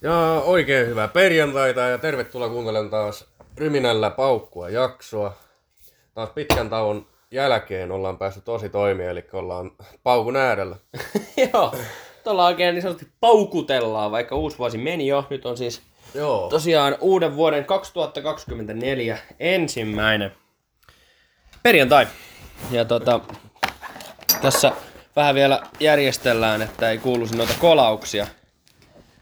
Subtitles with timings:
[0.00, 3.24] Ja oikein hyvää perjantaita ja tervetuloa kuuntelemaan taas
[3.58, 5.36] Ryminällä paukkua jaksoa.
[6.14, 9.70] Taas pitkän tauon jälkeen ollaan päässyt tosi toimia, eli ollaan
[10.02, 10.76] paukun äärellä.
[11.52, 11.74] Joo,
[12.24, 15.26] tuolla oikein niin sanotusti paukutellaan, vaikka uusi vuosi meni jo.
[15.30, 15.82] Nyt on siis
[16.14, 16.48] Joo.
[16.48, 20.32] tosiaan uuden vuoden 2024 ensimmäinen
[21.62, 22.06] perjantai.
[22.70, 23.20] Ja tota,
[24.42, 24.72] tässä
[25.16, 28.26] vähän vielä järjestellään, että ei kuuluisi noita kolauksia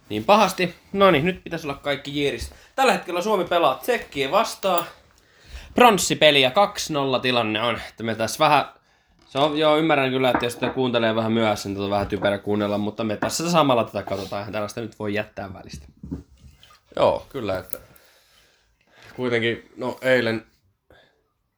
[0.09, 0.75] niin pahasti.
[0.93, 2.53] No niin, nyt pitäisi olla kaikki jiiris.
[2.77, 4.85] Tällä hetkellä Suomi pelaa Tsekkiä vastaan.
[5.75, 6.53] Pronssipeliä
[7.19, 7.81] 2-0 tilanne on.
[7.89, 8.65] Että me tässä vähän...
[9.27, 12.07] Se on, joo, ymmärrän kyllä, että jos sitä kuuntelee vähän myöhässä, niin tätä on vähän
[12.07, 14.53] typerä kuunnella, mutta me tässä samalla tätä katsotaan.
[14.53, 15.87] Tällaista nyt voi jättää välistä.
[16.97, 17.79] Joo, kyllä, että
[19.17, 20.47] kuitenkin, no eilen,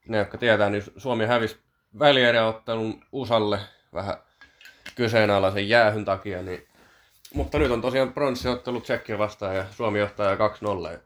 [0.09, 1.57] ne jotka tietää, niin Suomi hävisi
[1.99, 3.59] välieräottelun USAlle
[3.95, 4.17] vähän
[4.95, 6.66] kyseenalaisen jäähyn takia, niin
[7.37, 10.39] mutta nyt on tosiaan pronssiottelu Tsekkiä vastaan ja Suomi johtaa 2-0.
[10.93, 10.99] Ja...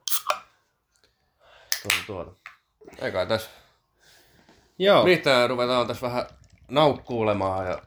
[1.82, 2.32] Tuota, tuota.
[3.02, 3.50] Eikä tässä
[4.78, 5.04] Joo.
[5.04, 6.26] Riittää, ruvetaan tässä vähän
[6.68, 7.82] naukkuulemaan ja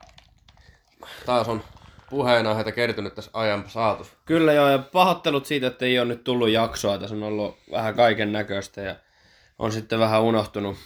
[1.25, 1.63] taas on
[2.09, 4.13] puheenaiheita kertynyt tässä ajan saatus.
[4.25, 6.97] Kyllä joo, ja pahoittelut siitä, että ei ole nyt tullut jaksoa.
[6.97, 8.95] Tässä on ollut vähän kaiken näköistä ja
[9.59, 10.77] on sitten vähän unohtunut.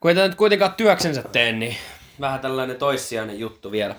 [0.00, 1.76] Kun ei nyt kuitenkaan työksensä tee, niin
[2.20, 3.96] vähän tällainen toissijainen juttu vielä.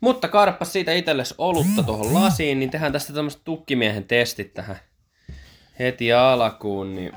[0.00, 4.76] Mutta kaadappa siitä itsellesi olutta tuohon lasiin, niin tehdään tästä tämmöiset tukkimiehen testit tähän
[5.78, 7.12] heti alkuun, niin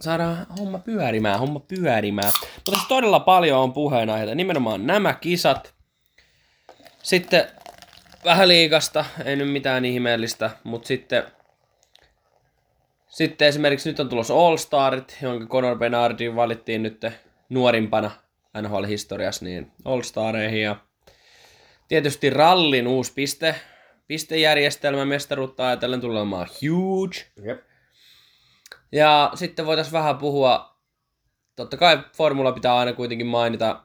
[0.00, 2.32] saadaan homma pyörimään, homma pyörimään.
[2.54, 5.74] Mutta tässä todella paljon on puheenaiheita, nimenomaan nämä kisat.
[7.02, 7.46] Sitten
[8.24, 11.22] vähän liikasta, ei nyt mitään ihmeellistä, mutta sitten
[13.16, 17.06] sitten esimerkiksi nyt on tulossa All Starit, jonka Conor Bernardin valittiin nyt
[17.48, 18.10] nuorimpana
[18.62, 20.62] NHL-historiassa niin All Stareihin.
[20.62, 20.76] Ja
[21.88, 23.54] tietysti rallin uusi piste,
[24.06, 27.16] pistejärjestelmä mestaruutta ajatellen tulee olemaan huge.
[27.44, 27.60] Jep.
[28.92, 30.76] Ja sitten voitaisiin vähän puhua,
[31.56, 33.82] totta kai formula pitää aina kuitenkin mainita,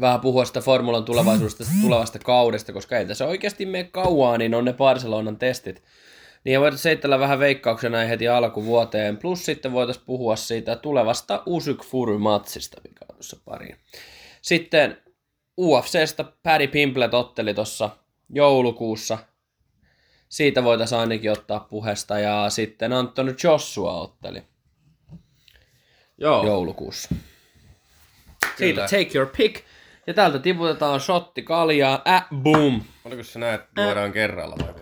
[0.00, 4.64] vähän puhua sitä formulan tulevaisuudesta, tulevasta kaudesta, koska ei tässä oikeasti mene kauaa, niin on
[4.64, 5.82] ne Barcelonan testit.
[6.44, 11.84] Niin voitaisiin seittellä vähän veikkauksia näin heti alkuvuoteen, plus sitten voitaisiin puhua siitä tulevasta Usyk
[11.84, 13.76] Fury-matsista, mikä on tuossa pariin.
[14.42, 15.02] Sitten
[15.58, 17.90] UFCstä Paddy Pimplet otteli tuossa
[18.30, 19.18] joulukuussa.
[20.28, 22.18] Siitä voitaisiin ainakin ottaa puheesta.
[22.18, 24.42] Ja sitten Anthony Joshua otteli
[26.18, 27.08] Joo, joulukuussa.
[28.56, 28.82] Siitä Kyllä.
[28.82, 29.64] take your pick.
[30.06, 32.02] Ja täältä tiputetaan shotti kaljaa.
[32.08, 32.82] Äh, boom.
[33.04, 34.74] oliko se näin, että juodaan kerralla vai?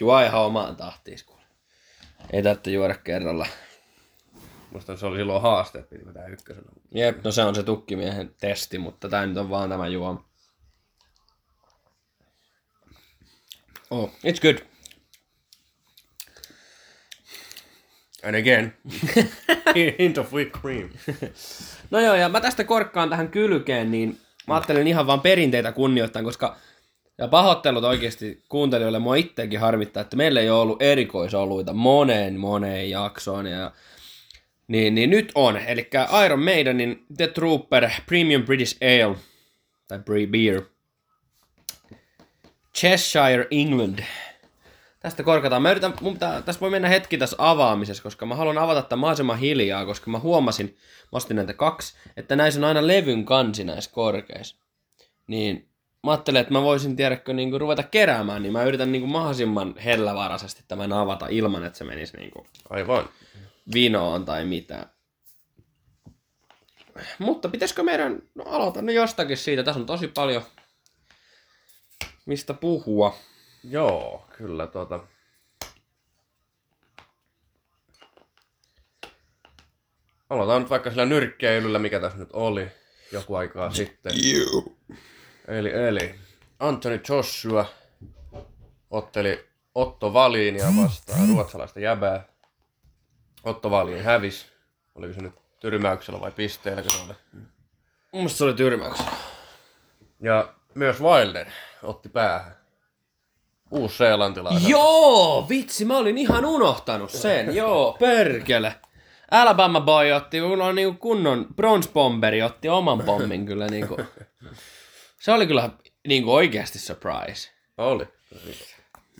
[0.00, 1.42] Juo ihan omaan tahtiin, kuule.
[2.32, 3.46] Ei tarvitse juoda kerralla.
[4.76, 6.66] Musta se oli silloin haaste, että piti vetää ykkösenä.
[6.94, 10.24] Jep, no se on se tukkimiehen testi, mutta tämä nyt on vaan tämä juoma.
[13.90, 14.58] Oh, it's good.
[18.24, 18.76] And again,
[19.98, 20.90] hint of whipped cream.
[21.90, 26.22] No joo, ja mä tästä korkkaan tähän kylkeen, niin mä ajattelin ihan vaan perinteitä kunnioittaa,
[26.22, 26.56] koska
[27.18, 32.90] ja pahoittelut oikeasti kuuntelijoille, mua itsekin harmittaa, että meillä ei ole ollut erikoisoluita moneen moneen
[32.90, 33.46] jaksoon.
[33.46, 33.72] Ja,
[34.68, 35.90] niin, niin nyt on, eli
[36.24, 39.16] Iron Maidenin The Trooper Premium British Ale,
[39.88, 40.00] tai
[40.30, 40.62] Beer,
[42.76, 43.98] Cheshire, England.
[45.00, 45.62] Tästä korkataan.
[45.62, 49.00] Mä yritän, mun pitää, tässä voi mennä hetki tässä avaamisessa, koska mä haluan avata tämän
[49.00, 50.66] mahdollisimman hiljaa, koska mä huomasin,
[51.02, 54.56] mä ostin näitä kaksi, että näissä on aina levyn kansi näissä korkeissa.
[55.26, 55.68] Niin
[56.04, 60.64] mä ajattelin, että mä voisin tiedäkö niin ruveta keräämään, niin mä yritän niin mahdollisimman hellävaraisesti
[60.68, 62.32] tämän avata ilman, että se menisi niin
[62.70, 63.08] Aivan.
[63.74, 64.90] Vinoon tai mitään.
[67.18, 70.42] Mutta pitäisikö meidän, no aloitan nyt jostakin siitä, tässä on tosi paljon
[72.26, 73.16] mistä puhua.
[73.64, 75.00] Joo, kyllä tuota.
[80.30, 82.68] Aloitetaan nyt vaikka sillä nyrkkeilyllä, mikä tässä nyt oli
[83.12, 84.12] joku aikaa sitten.
[85.48, 86.14] Eli, eli
[86.58, 87.66] Anthony Joshua
[88.90, 92.35] otteli Otto Valiinia vastaan, ruotsalaista jäbää.
[93.46, 94.46] Otto Valiin hävisi.
[94.94, 97.14] Oliko se nyt tyrmäyksellä vai pisteellä, se oli?
[97.32, 97.42] Mun
[98.12, 99.10] mielestä se oli tyrmäyksellä.
[100.20, 101.46] Ja myös Wilder
[101.82, 102.56] otti päähän.
[103.70, 104.68] Uus-Seelantilainen.
[104.68, 107.56] Joo, vitsi, mä olin ihan unohtanut sen.
[107.56, 108.74] Joo, perkele.
[109.30, 113.96] Alabama Boy otti, kun on niinku kunnon bronze bomberi, otti oman pommin kyllä niinku.
[115.20, 115.70] Se oli kyllä
[116.08, 117.50] niinku oikeasti surprise.
[117.78, 118.08] Oli.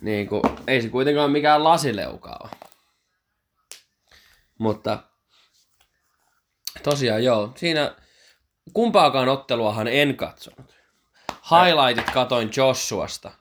[0.01, 2.49] Niinku, ei se kuitenkaan mikään lasileuka ole.
[4.57, 5.03] Mutta
[6.83, 7.95] tosiaan joo, siinä
[8.73, 10.77] kumpaakaan otteluahan en katsonut.
[11.51, 13.31] Highlightit katoin Joshuasta.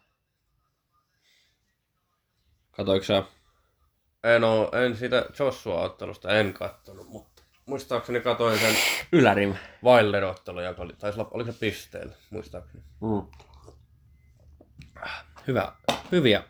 [2.71, 3.23] Katoiko sä?
[4.25, 8.77] En, oo, en sitä Joshua-ottelusta en kattonut, mutta muistaakseni katoin sen
[9.13, 9.55] Ylärim.
[9.85, 12.85] Wilder-ottelun, joka oli, taisi olla, oliko se pisteellä, muistaakseni.
[13.01, 13.27] Mm.
[15.47, 15.73] Hyvä,
[16.13, 16.45] hyviä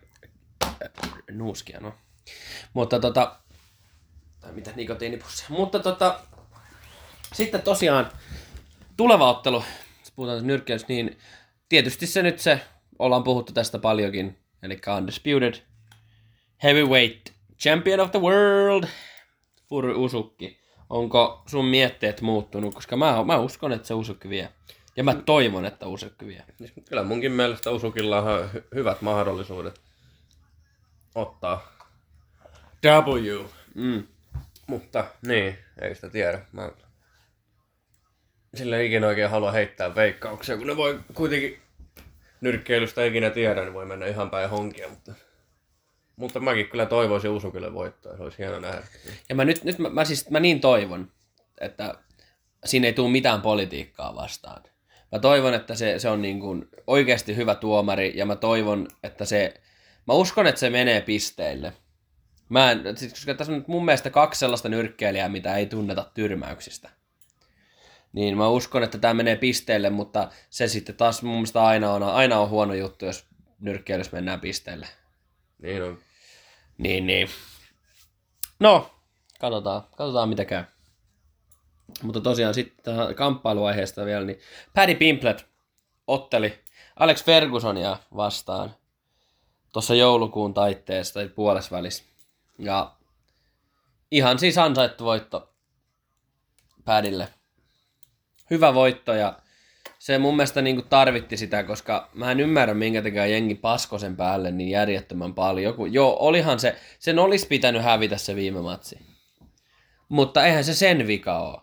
[0.64, 0.72] äh,
[1.30, 1.94] nuuskia, no.
[2.72, 3.40] Mutta tota,
[4.46, 5.50] tai mitä nikotiinipusseja.
[5.50, 6.20] Mutta tota,
[7.32, 8.10] sitten tosiaan
[8.96, 9.64] tuleva ottelu,
[10.00, 11.18] jos puhutaan nyrkkeilystä, niin
[11.68, 12.60] tietysti se nyt se,
[12.98, 15.54] ollaan puhuttu tästä paljonkin, eli Undisputed
[16.62, 18.84] Heavyweight Champion of the World,
[19.68, 20.60] Furu Usukki.
[20.90, 24.48] Onko sun mietteet muuttunut, koska mä, mä uskon, että se Usukki vie.
[24.96, 26.44] Ja mä toivon, että Usukki vie.
[26.58, 29.80] Siis Kyllä munkin mielestä Usukilla on hyvät mahdollisuudet
[31.14, 31.76] ottaa
[32.84, 33.44] W.
[33.74, 34.06] Mm.
[34.66, 36.40] Mutta niin, ei sitä tiedä.
[36.52, 36.70] Mä
[38.54, 41.60] sille ikinä oikein halua heittää veikkauksia, kun ne voi kuitenkin
[42.40, 45.12] nyrkkeilystä ei ikinä tiedä, niin voi mennä ihan päin honkia, mutta...
[46.16, 48.82] Mutta mäkin kyllä toivoisin Usukille voittaa, se olisi hieno nähdä.
[49.28, 51.12] Ja mä nyt, nyt mä, mä, siis, mä niin toivon,
[51.60, 51.94] että
[52.64, 54.62] siinä ei tule mitään politiikkaa vastaan.
[55.12, 59.24] Mä toivon, että se, se on niin kuin oikeasti hyvä tuomari ja mä toivon, että
[59.24, 59.60] se,
[60.06, 61.72] mä uskon, että se menee pisteille.
[62.48, 66.90] Mä en, siis, koska tässä on mun mielestä kaksi sellaista nyrkkeilijää, mitä ei tunneta tyrmäyksistä.
[68.12, 72.02] Niin mä uskon, että tämä menee pisteille, mutta se sitten taas mun mielestä aina on,
[72.02, 73.26] aina on huono juttu, jos
[73.60, 74.88] nyrkkeilyssä mennään pisteille.
[75.62, 75.98] Niin on.
[76.78, 77.28] Niin, niin.
[78.60, 78.90] No,
[79.40, 80.64] katsotaan, katsotaan mitä käy.
[82.02, 84.40] Mutta tosiaan sitten tähän kamppailuaiheesta vielä, niin
[84.74, 85.46] Paddy Pimplet
[86.06, 86.58] otteli
[86.96, 88.74] Alex Fergusonia vastaan
[89.72, 92.04] tuossa joulukuun taitteessa tai puolessa välissä.
[92.58, 92.96] Ja
[94.10, 95.54] ihan siis ansaittu voitto
[96.84, 97.28] Paddylle.
[98.50, 99.38] Hyvä voitto ja
[99.98, 103.98] se mun mielestä niin kuin tarvitti sitä, koska mä en ymmärrä, minkä takia jengi pasko
[103.98, 105.62] sen päälle niin järjettömän paljon.
[105.62, 108.98] Joku, joo, olihan se, sen olisi pitänyt hävitä se viime matsi.
[110.08, 111.60] Mutta eihän se sen vika ole.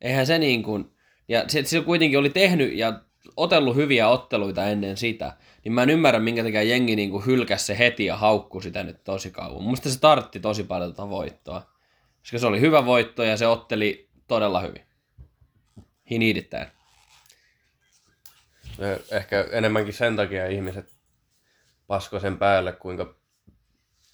[0.00, 0.92] Eihän se niin kuin,
[1.28, 3.00] ja se, se kuitenkin oli tehnyt ja
[3.36, 7.64] otellut hyviä otteluita ennen sitä, niin mä en ymmärrä, minkä takia jengi niin kuin hylkäsi
[7.64, 9.62] se heti ja haukku sitä nyt tosi kauan.
[9.62, 11.74] Mun se tartti tosi paljon tätä voittoa.
[12.20, 14.86] Koska se oli hyvä voitto ja se otteli todella hyvin.
[16.10, 16.70] He needed.
[18.76, 20.94] Se Ehkä enemmänkin sen takia ihmiset
[21.86, 23.14] pasko sen päälle, kuinka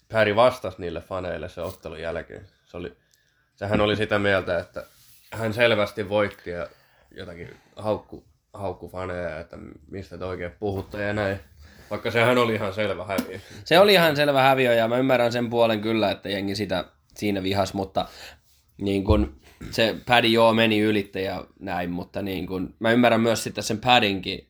[0.07, 2.47] Päri vastasi niille faneille se ottelun jälkeen.
[2.65, 2.97] Se oli,
[3.55, 4.85] sehän oli sitä mieltä, että
[5.31, 6.67] hän selvästi voitti ja
[7.11, 9.57] jotakin haukku, haukku faneja, että
[9.91, 11.39] mistä te oikein puhutte ja näin.
[11.89, 13.39] Vaikka sehän oli ihan selvä häviö.
[13.65, 17.43] Se oli ihan selvä häviö ja mä ymmärrän sen puolen kyllä, että jengi sitä siinä
[17.43, 18.05] vihas, mutta
[18.77, 23.43] niin kun se pädi joo meni ylitte ja näin, mutta niin kun, mä ymmärrän myös
[23.43, 24.47] sitten sen pädinkin,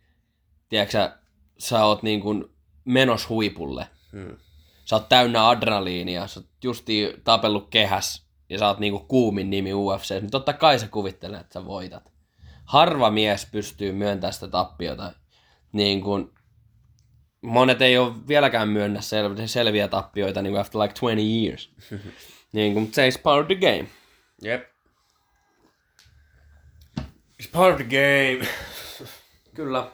[0.69, 1.17] tiedätkö sä,
[1.57, 2.53] sä oot niin kun
[2.85, 3.87] menos huipulle.
[4.11, 4.37] Hmm.
[4.85, 9.73] Sä oot täynnä adrenaliinia, sä oot justi tapellut kehäs ja sä oot niinku kuumin nimi
[9.73, 12.11] UFC, niin totta kai sä kuvittelet, että sä voitat.
[12.71, 15.13] Harva mies pystyy myöntämään sitä tappiota.
[15.71, 16.33] Niin kun,
[17.41, 21.71] monet ei ole vieläkään myönnä sel- selviä tappioita niin kuin after like 20 years.
[22.53, 23.87] niin kuin, se is part of the game.
[24.41, 24.63] Jep.
[27.43, 28.47] It's part of the game.
[29.55, 29.91] Kyllä.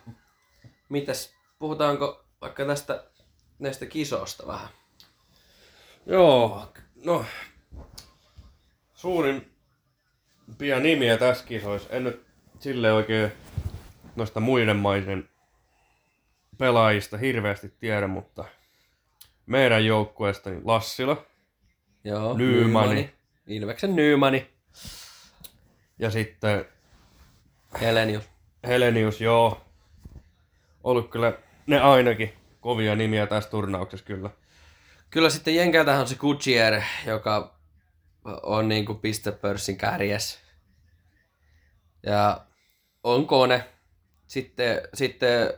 [0.89, 3.03] Mitäs, puhutaanko vaikka tästä
[3.59, 4.69] näistä kisoista vähän?
[6.06, 6.73] Joo,
[7.06, 7.25] no
[8.94, 9.51] suurin
[10.57, 11.90] pian nimiä tässä kisoissa.
[11.90, 12.26] En nyt
[12.59, 13.31] sille oikein
[14.16, 15.30] noista muiden maiden
[16.57, 18.45] pelaajista hirveästi tiedä, mutta
[19.45, 21.26] meidän joukkueesta niin Lassila
[22.04, 23.14] Joo, Nymani.
[23.47, 24.49] Ilveksen Nymani.
[25.99, 26.66] ja sitten
[27.81, 28.23] Helenius.
[28.68, 29.61] Helenius, joo.
[30.83, 31.33] Ollut kyllä
[31.68, 34.30] ne ainakin kovia nimiä tässä turnauksessa kyllä.
[35.09, 37.56] Kyllä sitten Jenkeltähän on se Kutsier, joka
[38.44, 40.40] on niinku pistepörssin kärjes.
[42.04, 42.46] Ja
[43.14, 43.64] on kone.
[44.28, 45.54] Sitten, sitten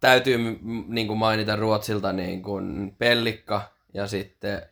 [0.00, 2.60] täytyy m- niinku mainita Ruotsilta niinku
[2.98, 3.62] Pellikka
[3.94, 4.62] ja sitten,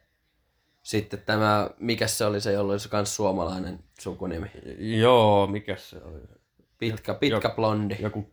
[0.83, 4.51] sitten tämä, mikä se oli se, jolla oli se kans suomalainen sukunimi.
[4.79, 6.21] Joo, mikä se oli?
[6.79, 7.97] Pitkä, pitkä Jok- blondi.
[8.01, 8.33] Joku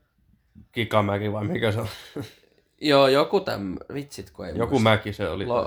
[0.71, 1.87] Kikamäki vai mikä se on?
[2.81, 4.89] Joo, joku täm, vitsit kun ei Joku muista.
[4.89, 5.45] mäki se oli.
[5.45, 5.61] La,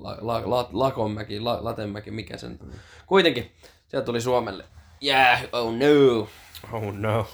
[0.00, 2.58] la, la, la, Lakonmäki, la, Latenmäki, mikä sen.
[3.06, 3.52] Kuitenkin,
[3.88, 4.64] sieltä tuli Suomelle.
[5.04, 6.28] Yeah, oh no.
[6.72, 7.26] Oh no.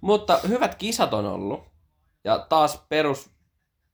[0.00, 1.64] Mutta hyvät kisat on ollut.
[2.24, 3.30] Ja taas perus,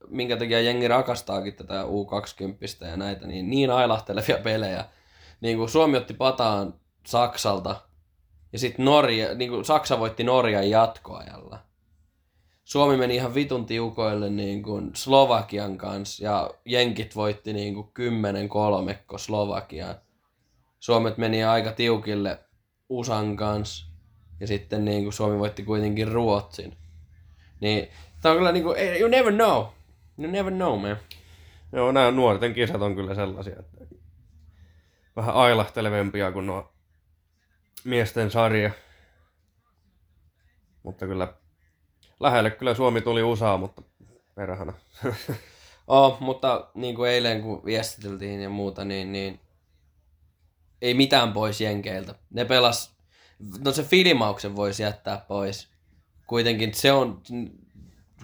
[0.09, 4.85] minkä takia jengi rakastaakin tätä U20 ja näitä, niin niin ailahtelevia pelejä.
[5.41, 6.75] Niin kuin Suomi otti pataan
[7.07, 7.77] Saksalta.
[8.53, 11.59] Ja sitten Norja, niin kuin Saksa voitti Norjan jatkoajalla.
[12.65, 18.49] Suomi meni ihan vitun tiukoille niin kuin Slovakian kanssa ja Jenkit voitti niin kuin 10
[18.49, 19.95] kolmekko Slovakiaan.
[20.81, 22.48] Suomet meni aika tiukille
[22.89, 23.87] USAn kanssa
[24.41, 26.77] ja sitten niin kuin Suomi voitti kuitenkin Ruotsin.
[27.61, 27.89] Niin
[28.23, 29.65] tää on kyllä niin kuin, you never know.
[30.19, 30.97] You never know, man.
[31.73, 33.97] Joo, nämä nuorten kisat on kyllä sellaisia, että
[35.17, 36.73] vähän ailahtelevempia kuin nuo
[37.85, 38.71] miesten sarja.
[40.83, 41.35] Mutta kyllä
[42.21, 43.83] lähelle kyllä Suomi tuli USA, mutta
[44.35, 44.73] perhana.
[45.89, 49.41] Oh, mutta niin kuin eilen kun viestiteltiin ja muuta, niin, niin
[50.83, 52.15] ei mitään pois Jenkeiltä.
[52.31, 52.97] Ne pelas,
[53.65, 55.69] no se filmauksen voisi jättää pois.
[56.27, 57.23] Kuitenkin se on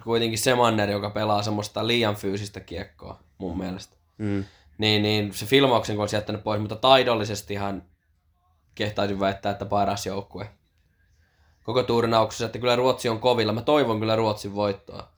[0.05, 3.97] kuitenkin se manner, joka pelaa semmoista liian fyysistä kiekkoa mun mielestä.
[4.19, 4.45] Mm.
[4.79, 7.83] Niin, niin se filmauksen olisi jättänyt pois, mutta taidollisestihan
[8.75, 10.51] kehtaisin väittää, että paras joukkue.
[11.63, 13.53] Koko turnauksessa, että kyllä Ruotsi on kovilla.
[13.53, 15.09] Mä toivon kyllä Ruotsin voittoa.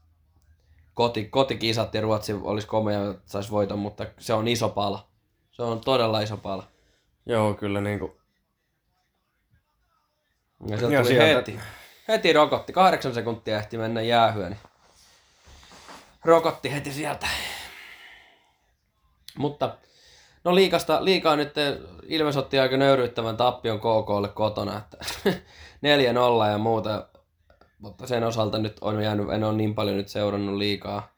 [0.95, 5.09] Koti, kotikisat ja Ruotsi olisi komea, että saisi voiton, mutta se on iso pala.
[5.53, 6.69] Se on todella iso pala.
[7.27, 8.17] Joo, kyllä niinku...
[10.69, 11.61] Ja se Ja tuli sieltä- heti.
[12.09, 12.73] Heti rokotti.
[12.73, 14.59] Kahdeksan sekuntia ehti mennä jäähyä, niin
[16.25, 17.27] rokotti heti sieltä.
[19.39, 19.77] Mutta
[20.45, 21.55] no liikasta, liikaa nyt
[22.07, 24.97] Ilves otti aika nöyryyttävän tappion KKlle kotona, että
[26.49, 27.09] 4-0 ja muuta.
[27.79, 31.09] Mutta sen osalta nyt on jäänyt, en ole niin paljon nyt seurannut liikaa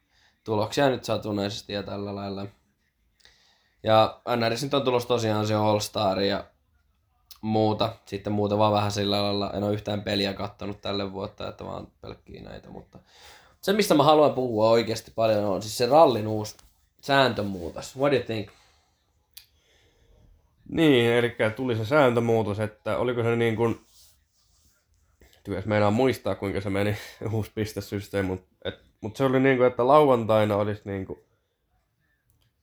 [0.44, 2.46] tuloksia nyt satunnaisesti ja tällä lailla.
[3.82, 6.44] Ja NRS nyt on tulossa tosiaan se All Star ja
[7.40, 7.92] muuta.
[8.06, 11.88] Sitten muuta vaan vähän sillä lailla, en ole yhtään peliä kattonut tälle vuotta, että vaan
[12.00, 12.98] pelkkiä näitä, mutta
[13.60, 16.56] se mistä mä haluan puhua oikeasti paljon on siis se rallin uusi
[17.00, 17.96] sääntömuutos.
[17.96, 18.48] What do you think?
[20.68, 23.80] Niin, eli tuli se sääntömuutos, että oliko se niin kuin...
[25.44, 26.96] Työs meinaa muistaa, kuinka se meni
[27.32, 31.18] uusi pistesysteemi, mutta mut se oli niin kuin, että lauantaina olisi niin kuin...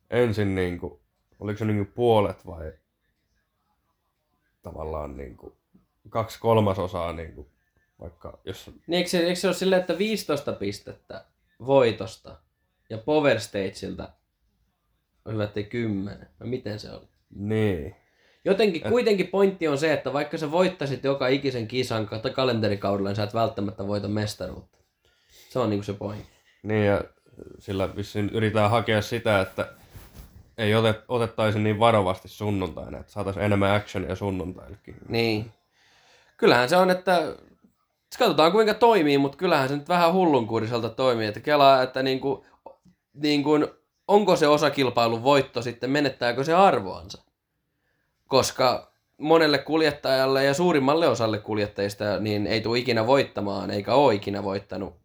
[0.09, 0.99] Ensin niin kuin...
[1.39, 2.71] Oliko se niin puolet vai...
[4.61, 5.53] Tavallaan niin kuin...
[6.09, 7.47] Kaksi kolmasosaa niin kuin...
[8.01, 8.71] Vaikka jos...
[8.87, 11.25] Niin eikö se, eikö se ole silleen, että 15 pistettä
[11.65, 12.37] voitosta
[12.89, 14.09] ja Power Stageilta
[15.25, 16.27] on hyvä, ettei 10.
[16.39, 17.07] Vai miten se oli?
[17.35, 17.95] Niin.
[18.45, 23.15] Jotenkin kuitenkin pointti on se, että vaikka sä voittaisit joka ikisen kisan tai kalenterikaudella, niin
[23.15, 24.77] sä et välttämättä voita mestaruutta.
[25.49, 26.29] Se on niinku se pointti.
[26.63, 27.03] Niin ja
[27.59, 29.73] sillä vissiin yritetään hakea sitä, että
[30.57, 34.95] ei otet, otettaisi niin varovasti sunnuntaina, että saataisiin enemmän actionia sunnuntaillekin.
[35.09, 35.51] Niin.
[36.37, 37.35] Kyllähän se on, että
[38.19, 42.45] katsotaan kuinka toimii, mutta kyllähän se nyt vähän hullunkuriselta toimii, että kelaa, että niinku,
[43.13, 43.51] niinku,
[44.07, 47.23] onko se osakilpailun voitto sitten, menettääkö se arvoansa.
[48.27, 54.43] Koska monelle kuljettajalle ja suurimmalle osalle kuljettajista niin ei tule ikinä voittamaan, eikä ole ikinä
[54.43, 54.95] voittanut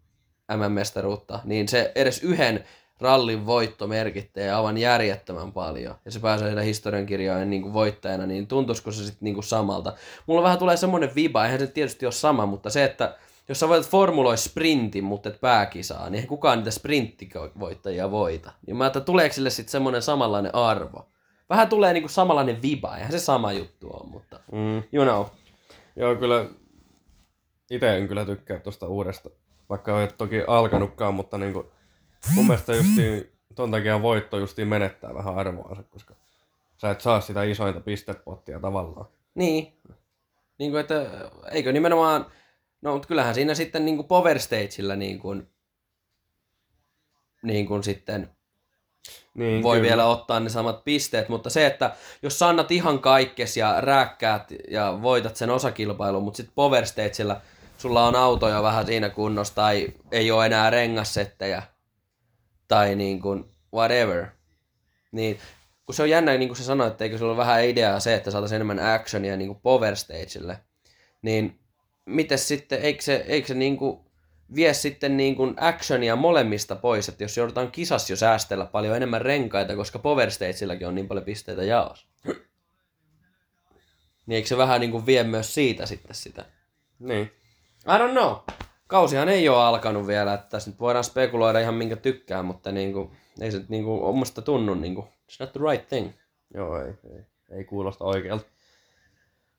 [0.57, 2.64] MM-mestaruutta, niin se edes yhden
[3.00, 5.95] rallin voitto merkittää aivan järjettömän paljon.
[6.04, 9.92] Ja se pääsee siellä historiankirjojen niin kuin voittajana, niin tuntuisiko se sitten niin kuin samalta.
[10.26, 13.16] Mulla vähän tulee semmoinen viba, eihän se tietysti ole sama, mutta se, että
[13.49, 18.52] jos sä voitat formuloi sprintin, mutta et pääkisaa, niin eihän kukaan niitä sprinttivoittajia voita.
[18.66, 21.09] Niin mä ajattelin, tuleeko sille sitten semmoinen samanlainen arvo.
[21.50, 24.83] Vähän tulee niinku samanlainen viba, eihän se sama juttu ole, mutta Mm.
[24.92, 25.26] you know.
[25.97, 26.45] Joo, kyllä
[27.71, 29.30] itse en kyllä tykkää tuosta uudesta,
[29.69, 31.66] vaikka ei toki alkanutkaan, mutta niin kuin,
[32.35, 36.15] mun mielestä justiin ton takia voitto justiin menettää vähän arvoansa, koska
[36.77, 39.07] sä et saa sitä isointa pistepottia tavallaan.
[39.35, 39.77] Niin.
[40.59, 41.07] Niin kuin, että
[41.50, 42.27] eikö nimenomaan,
[42.83, 45.50] no mutta kyllähän siinä sitten niin kuin Power Stageillä niin kuin,
[47.43, 48.31] niin kuin sitten
[49.35, 49.89] Niin, voi kyllä.
[49.89, 54.53] vielä ottaa ne samat pisteet, mutta se, että jos sä annat ihan kaikkes ja rääkkäät
[54.71, 57.41] ja voitat sen osakilpailun, mutta sitten Power Stageillä
[57.79, 61.62] sulla on autoja vähän siinä kunnossa tai ei ole enää rengassettejä
[62.71, 64.27] tai niin kuin whatever,
[65.12, 65.39] niin
[65.87, 68.15] kun se on jännä, niin kuin sä sanoit, että eikö sulla ole vähän ideaa se,
[68.15, 70.59] että saataisiin enemmän actionia niin kuin Power Stageille,
[71.23, 71.61] niin
[72.07, 74.00] miten sitten, eikö se, eikö se niin kuin
[74.55, 79.23] vie sitten niin kuin actionia molemmista pois, että jos joudutaan kisassa jo säästellä paljon enemmän
[79.23, 82.07] renkaita, koska Power Stageilläkin on niin paljon pisteitä jaos.
[84.27, 86.45] Niin eikö se vähän niin kuin vie myös siitä sitten sitä?
[86.99, 87.33] Niin.
[87.87, 88.37] I don't know.
[88.90, 92.92] Kausihan ei ole alkanut vielä, että tässä nyt voidaan spekuloida ihan minkä tykkää, mutta niin
[92.92, 96.11] kuin, ei se nyt niin kuin, omasta tunnu, niin kuin, it's not the right thing.
[96.54, 97.23] Joo, ei, ei,
[97.59, 98.44] ei kuulosta oikealta.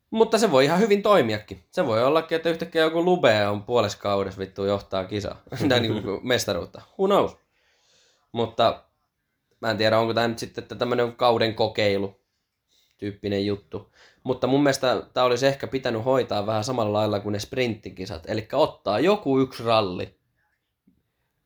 [0.09, 1.63] Mutta se voi ihan hyvin toimiakin.
[1.71, 5.41] Se voi ollakin, että yhtäkkiä joku Lube on puolessa kaudessa vittu johtaa kisaa.
[5.69, 6.81] tai niin kuin mestaruutta.
[6.99, 7.37] Who knows?
[8.31, 8.83] Mutta
[9.61, 12.21] mä en tiedä, onko tämä nyt sitten tämmöinen kauden kokeilu
[12.97, 13.91] tyyppinen juttu.
[14.23, 18.23] Mutta mun mielestä tämä olisi ehkä pitänyt hoitaa vähän samalla lailla kuin ne sprinttikisat.
[18.27, 20.21] Eli ottaa joku yksi ralli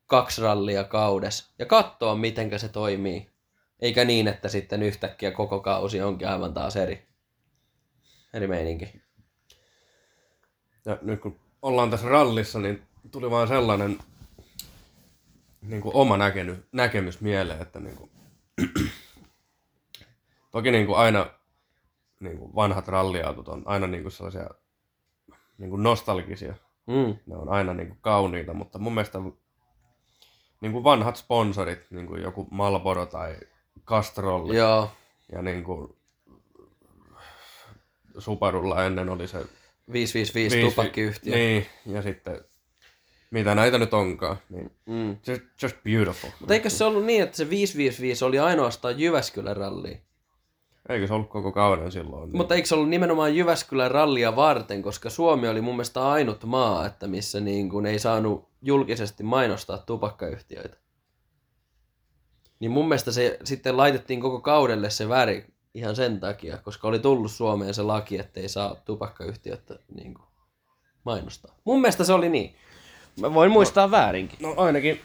[0.07, 3.29] kaksi rallia kaudessa ja katsoa, miten se toimii.
[3.79, 7.07] Eikä niin, että sitten yhtäkkiä koko kausi onkin aivan taas eri,
[8.33, 9.01] eri meininki.
[10.85, 13.99] Ja nyt kun ollaan tässä rallissa, niin tuli vaan sellainen
[15.61, 18.11] niin kuin oma näkemys, näkemys mieleen, että niin kuin,
[20.51, 21.29] toki niin kuin aina
[22.19, 24.49] niin kuin vanhat ralliautot on aina niin kuin sellaisia
[25.57, 26.53] niin kuin nostalgisia.
[26.87, 27.15] Mm.
[27.25, 29.19] Ne on aina niin kuin kauniita, mutta mun mielestä
[30.61, 33.35] niin kuin vanhat sponsorit, niin kuin joku Marlboro tai
[33.85, 34.91] Castrol Joo,
[35.31, 35.95] ja niin kuin
[38.17, 39.37] Subarulla ennen oli se
[39.91, 41.35] 555 viisi- tupakkiyhtiö.
[41.35, 42.41] Niin, ja sitten
[43.31, 45.17] mitä näitä nyt onkaan, niin Mm.
[45.27, 46.29] just, just beautiful.
[46.39, 50.01] Mutta eikö se ollut niin, että se 555 oli ainoastaan Jyväskylän ralli?
[50.89, 52.29] Eikö se ollut koko kauden silloin?
[52.29, 52.37] Niin.
[52.37, 56.85] Mutta eikö se ollut nimenomaan Jyväskylän rallia varten, koska Suomi oli mun mielestä ainut maa,
[56.85, 60.77] että missä niin kuin ei saanut julkisesti mainostaa tupakkayhtiöitä.
[62.59, 66.99] Niin mun mielestä se sitten laitettiin koko kaudelle se väri ihan sen takia, koska oli
[66.99, 70.25] tullut Suomeen se laki, että ei saa tupakkayhtiötä niin kuin
[71.03, 71.55] mainostaa.
[71.63, 72.55] Mun mielestä se oli niin.
[73.19, 74.39] Mä voin muistaa väärinkin.
[74.41, 75.01] No ainakin.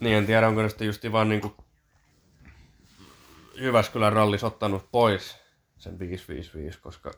[0.00, 1.54] Niin en tiedä, onko ne sitten just vaan niinku
[3.54, 5.36] Jyväskylän rallis ottanut pois
[5.78, 7.10] sen 555, koska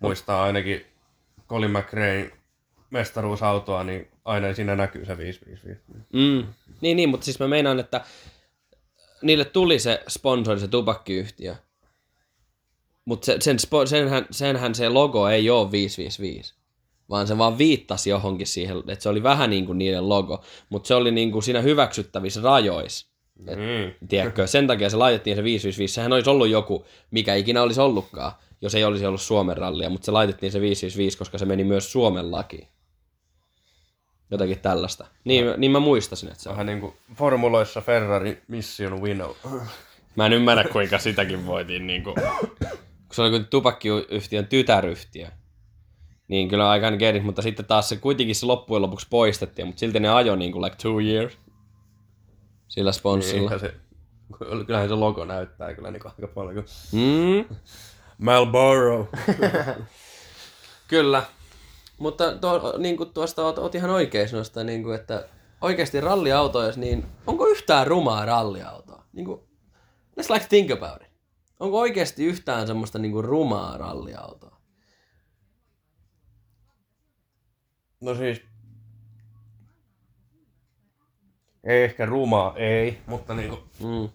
[0.00, 0.86] muistaa ainakin
[1.48, 2.32] Colin McRae
[2.90, 5.80] mestaruusautoa, niin aina siinä näkyy se 555.
[6.12, 6.46] Mm.
[6.80, 8.00] Niin, niin, mutta siis mä meinaan, että
[9.22, 11.56] niille tuli se sponsori, se tupakkiyhtiö.
[13.04, 16.54] Mutta se, sen, senhän, senhän se logo ei ole 555,
[17.10, 20.88] vaan se vaan viittasi johonkin siihen, että se oli vähän niin kuin niiden logo, mutta
[20.88, 23.15] se oli niin kuin siinä hyväksyttävissä rajoissa.
[23.46, 24.08] Et, Mm.
[24.08, 25.94] Tiedätkö, sen takia se laitettiin se 555.
[25.94, 30.04] Sehän olisi ollut joku, mikä ikinä olisi ollutkaan, jos ei olisi ollut Suomen rallia, mutta
[30.04, 32.68] se laitettiin se 555, koska se meni myös Suomen lakiin.
[34.30, 35.06] Jotakin tällaista.
[35.24, 36.54] Niin, niin mä muistasin, että se on.
[36.54, 39.30] Vähän niinku formuloissa Ferrari Mission Winnow.
[40.16, 42.14] Mä en ymmärrä, kuinka sitäkin voitiin niinku...
[43.06, 45.28] Kun se oli tupakkiyhtiön tytäryhtiö.
[46.28, 49.80] Niin kyllä aika get it, mutta sitten taas se kuitenkin se loppujen lopuksi poistettiin, mutta
[49.80, 51.38] silti ne ajoi niinku like two years.
[52.68, 53.50] Sillä sponssilla.
[53.50, 53.74] Eihän se,
[54.66, 56.64] kyllähän se logo näyttää kyllä niinku aika paljon.
[56.92, 57.56] Mm,
[58.26, 59.08] Marlboro.
[60.88, 61.22] kyllä.
[61.98, 65.28] Mutta tuo, niin kuin tuosta oot, oot ihan oikein noista, niin kuin, että
[65.60, 69.04] oikeasti ralliautoja, niin onko yhtään rumaa ralliautoa?
[69.12, 69.40] Niin kuin,
[70.20, 71.16] let's like think about it.
[71.60, 74.60] Onko oikeasti yhtään semmoista niin kuin rumaa ralliautoa?
[78.00, 78.42] No siis...
[81.55, 83.58] Ei ehkä rumaa, ei, mutta niinku...
[83.80, 84.08] Mm.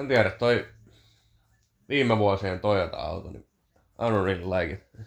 [0.00, 0.66] En tiedä, toi
[1.88, 5.06] viime vuosien Toyota-auto, niin I don't really like it.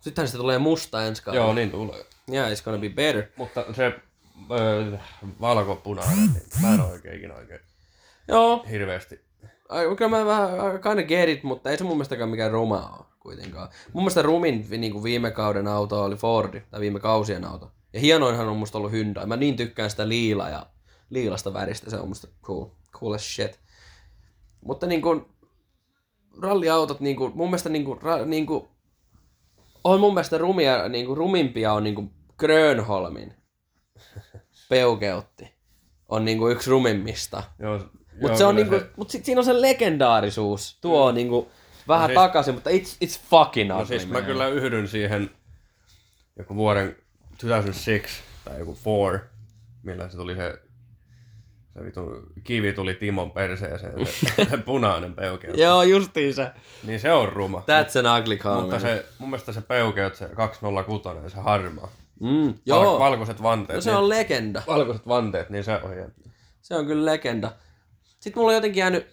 [0.00, 1.46] Sittenhän se tulee musta ensi kaudella.
[1.46, 2.04] Joo, niin tulee.
[2.32, 3.22] Yeah, it's gonna be better.
[3.36, 3.92] Mutta se
[4.50, 4.98] öö,
[5.40, 7.60] valkopunainen, niin mä en oo oikein ikinä oikein
[8.28, 9.20] Joo, hirveästi.
[9.68, 13.06] ai, kyllä mä vähän kinda get it, mutta ei se mun mielestäkään mikään ruma ole
[13.20, 13.68] kuitenkaan.
[13.92, 17.72] Mun mielestä rumin niin kuin viime kauden auto oli Fordi, tai viime kausien auto.
[17.92, 19.26] Ja hienoinhan on musta ollut Hyundai.
[19.26, 20.66] Mä niin tykkään sitä liila ja
[21.10, 22.66] liilasta väristä, se on musta cool.
[22.92, 23.60] Cool as shit.
[24.60, 25.26] Mutta niin kuin,
[26.42, 28.68] ralliautot, niin kuin, mun mielestä niin kuin, ra, niin kuin,
[29.84, 33.34] on mun mielestä rumia, niin kuin, rumimpia on niin kuin Grönholmin
[34.68, 35.52] peukeutti.
[36.08, 37.42] On niin kuin yksi rumimmista.
[37.58, 37.80] Joo,
[38.20, 40.78] Mutta se on niinku, mut sit siinä on se legendaarisuus.
[40.80, 41.50] Tuo on niinku
[41.88, 45.30] vähän siis- takaisin, mutta it's, it's fucking No ugly, siis mä kyllä yhdyn siihen
[46.38, 46.96] joku vuoden
[47.48, 48.78] 2006 tai joku
[49.10, 49.20] 4,
[49.82, 50.58] millä se tuli se,
[51.74, 52.00] se vitu,
[52.44, 55.56] kivi tuli Timon perseeseen, se, se punainen peukeut.
[55.58, 56.50] Joo, justiin se.
[56.82, 57.58] Niin se on ruma.
[57.58, 61.92] That's an ugly car, Mutta se, mun mielestä se peukeut, se 206, se harmaa.
[62.20, 63.76] Mm, Val- joo, valkoiset vanteet.
[63.76, 64.62] no se niin, on legenda.
[64.66, 66.10] Valkoiset vanteet, niin se on hieno.
[66.62, 67.52] Se on kyllä legenda.
[68.20, 69.06] Sitten mulla on jotenkin jäänyt,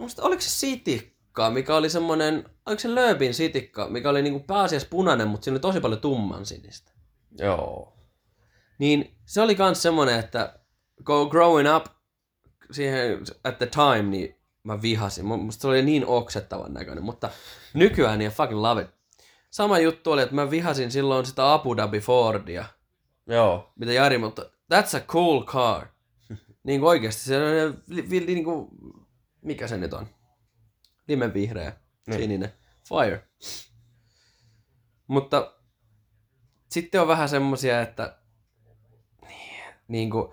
[0.00, 4.88] musta, oliko se sitikka, mikä oli semmonen, oliko se Lööpin sitikka, mikä oli niinku pääasiassa
[4.90, 6.92] punainen, mutta siinä oli tosi paljon tumman sinistä.
[7.38, 7.96] Joo.
[8.78, 10.58] Niin se oli kans semmonen, että
[11.04, 11.86] go growing up
[12.70, 15.24] siihen at the time, niin mä vihasin.
[15.24, 17.30] Mu- Musta se oli niin oksettavan näköinen, mutta
[17.74, 18.88] nykyään niin fucking love it.
[19.50, 22.64] Sama juttu oli, että mä vihasin silloin sitä Abu Dhabi Fordia,
[23.26, 23.72] Joo.
[23.76, 24.42] mitä Jari, mutta
[24.74, 25.86] that's a cool car.
[26.66, 27.82] niin kuin oikeasti, se on
[28.26, 28.68] niin kuin,
[29.42, 30.06] mikä se nyt on?
[31.08, 31.72] Limenvihreä,
[32.06, 32.20] Niin.
[32.20, 32.52] sininen,
[32.88, 33.28] fire.
[35.06, 35.52] Mutta
[36.68, 38.16] sitten on vähän semmosia, että
[39.88, 40.28] niin kuin,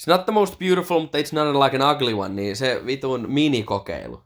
[0.00, 3.24] it's not the most beautiful, mutta it's not like an ugly one, niin se vitun
[3.28, 4.22] minikokeilu.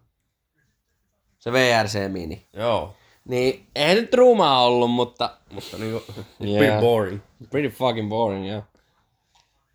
[1.38, 2.46] Se VRC-mini.
[2.52, 2.94] Joo.
[3.24, 6.62] Niin, ei nyt rumaa ollut, mutta Mutta niinku, it's Yeah.
[6.62, 6.80] yeah.
[6.80, 7.20] boring.
[7.50, 8.62] Pretty fucking boring, yeah.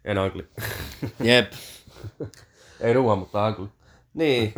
[0.06, 0.50] En ugly.
[1.24, 1.52] Jep.
[2.80, 3.68] Ei ruoan, mutta ugly.
[4.14, 4.54] Niin.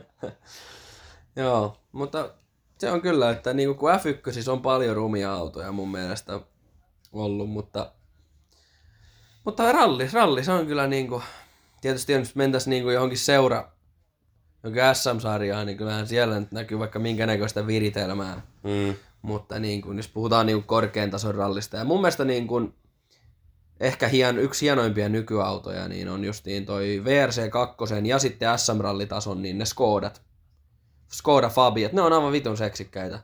[1.36, 2.30] Joo, mutta
[2.80, 6.40] se on kyllä, että niinku kun F1 on paljon rumia autoja mun mielestä
[7.12, 7.92] ollut, mutta
[9.44, 11.22] mutta ralli, ralli se on kyllä niinku,
[11.80, 13.72] tietysti jos mentäisiin niinku johonkin seura,
[14.62, 18.42] johonkin SM-sarjaan, niin kyllähän siellä nyt näkyy vaikka minkä näköistä viritelmää.
[18.62, 18.94] Mm.
[19.22, 21.76] Mutta niin kuin, jos puhutaan niin kuin korkean tason rallista.
[21.76, 22.74] Ja mun mielestä niin kuin,
[23.80, 29.64] ehkä hien, yksi hienoimpia nykyautoja niin on justiin toi VRC2 ja sitten SM-rallitason, niin ne
[29.64, 30.22] Skodat.
[31.12, 33.20] Skoda Fabiat, ne on aivan vitun seksikkäitä.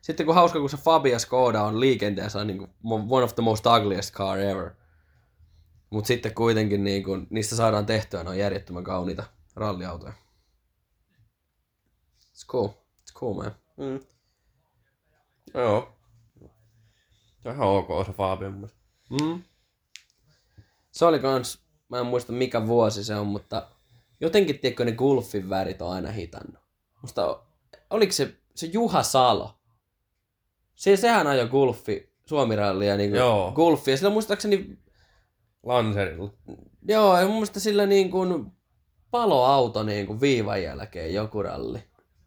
[0.00, 2.70] Sitten kun hauska, kun se Fabia Skoda on liikenteessä on niin kuin
[3.08, 4.70] one of the most ugliest car ever.
[5.90, 9.24] Mutta sitten kuitenkin niin kuin, niistä saadaan tehtyä, ne on järjettömän kauniita
[9.56, 10.12] ralliautoja.
[12.22, 12.68] It's cool.
[12.68, 13.54] It's cool, man.
[13.76, 14.00] Mm.
[15.54, 15.92] Joo.
[17.42, 18.70] Se on ihan ok se Fabio mun.
[19.10, 19.42] Mm.
[20.90, 23.68] Se oli kans, mä en muista mikä vuosi se on, mutta
[24.20, 26.63] jotenkin tiedätkö ne Gulfin värit on aina hitannut.
[27.04, 27.40] Musta,
[27.90, 29.54] oliko se, se Juha Salo?
[30.74, 33.52] Se, sehän ajoi Gulfi, Suomirallia niin Joo.
[33.52, 34.78] Gulfi, ja sillä muistaakseni,
[35.62, 36.30] Lancerilla.
[36.88, 38.52] joo, ja mun mielestä sillä niin kuin
[39.10, 41.78] paloauto niin kuin viivan jälkeen joku ralli.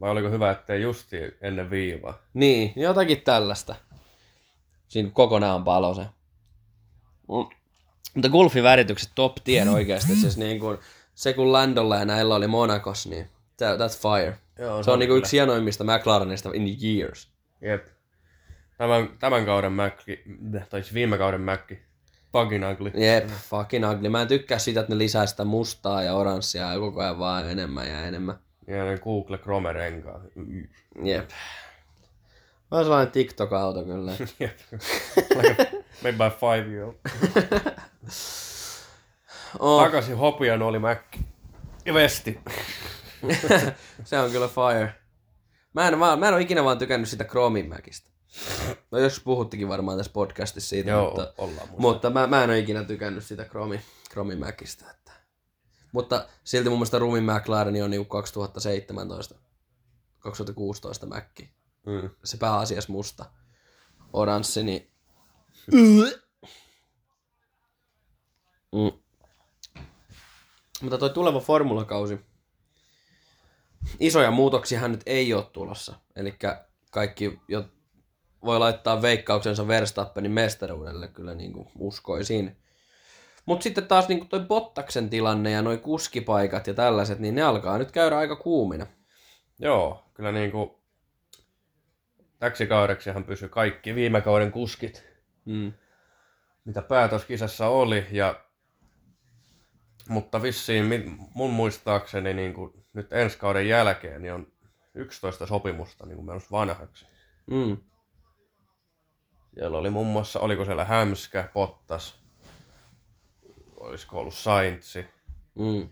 [0.01, 2.17] Vai oliko hyvä, ettei justi ennen viivaa?
[2.33, 3.75] Niin, jotakin tällaista.
[4.87, 6.01] Siinä kokonaan palo se.
[6.01, 7.57] Mm.
[8.13, 10.15] Mutta Gulfin väritykset top tier oikeasti.
[10.15, 10.77] siis niin kuin,
[11.15, 13.29] se kun Landolla ja näillä oli Monakos, niin
[13.61, 14.37] that's fire.
[14.59, 17.31] Joo, Se on niin kuin yksi hienoimmista McLarenista in years.
[17.61, 17.87] Jep.
[18.77, 20.23] Tämän, tämän kauden Mäkki,
[20.69, 21.79] tai siis viime kauden Mäkki.
[22.31, 22.91] Fucking ugly.
[22.95, 24.09] Jep, fucking ugly.
[24.09, 27.51] Mä en tykkää siitä, että ne lisää sitä mustaa ja oranssia ja koko ajan vaan
[27.51, 28.35] enemmän ja enemmän.
[28.67, 30.21] Ja ne Google Chrome renkaa.
[31.03, 31.29] Jep.
[32.71, 34.11] Mä oon sellainen TikTok-auto kyllä.
[34.39, 34.57] Jep.
[35.41, 35.71] Like
[36.03, 36.95] Made by five year old.
[39.59, 41.19] Oh, Takaisin hopian oli Mäkki.
[41.85, 42.39] Ja vesti.
[44.03, 44.95] Se on kyllä fire.
[45.73, 48.11] Mä en, vaan, mä en ole ikinä vaan tykännyt sitä Chromin Macista.
[48.91, 51.81] No jos puhuttikin varmaan tässä podcastissa siitä, Joo, mutta, ollaan musta.
[51.81, 54.91] mutta mä, mä en ole ikinä tykännyt sitä Chromi, Chromin Macista.
[54.91, 55.11] Että.
[55.91, 59.35] Mutta silti mun mielestä Rumin McLaren on niinku 2017,
[60.19, 61.53] 2016 Mäkki.
[61.85, 62.09] Mm.
[62.23, 63.25] Se pääasiassa musta.
[64.13, 64.91] Oranssi, niin...
[68.71, 68.91] Mm.
[70.81, 72.19] Mutta toi tuleva formulakausi,
[73.99, 75.95] isoja muutoksia nyt ei ole tulossa.
[76.15, 76.35] Eli
[76.91, 77.65] kaikki jo
[78.45, 82.57] voi laittaa veikkauksensa Verstappenin mestaruudelle, kyllä niin kuin uskoisin.
[83.45, 87.41] Mutta sitten taas niin kuin toi Bottaksen tilanne ja noi kuskipaikat ja tällaiset, niin ne
[87.41, 88.87] alkaa nyt käydä aika kuumina.
[89.59, 90.79] Joo, kyllä niinku
[92.39, 95.07] täksi kaudeksihan pysyi kaikki viime kauden kuskit,
[95.45, 95.73] Mm.
[96.65, 98.05] mitä päätöskisassa oli.
[98.11, 98.41] Ja,
[100.09, 100.85] mutta vissiin
[101.33, 104.47] mun muistaakseni niinku, nyt ensi kauden jälkeen niin on
[104.93, 107.05] 11 sopimusta niin menossa vanhaksi.
[107.45, 107.77] Mm.
[109.53, 112.15] Siellä oli muun muassa, oliko siellä Hämskä, Pottas,
[113.79, 115.05] olisiko ollut Saintsi
[115.55, 115.89] Mm.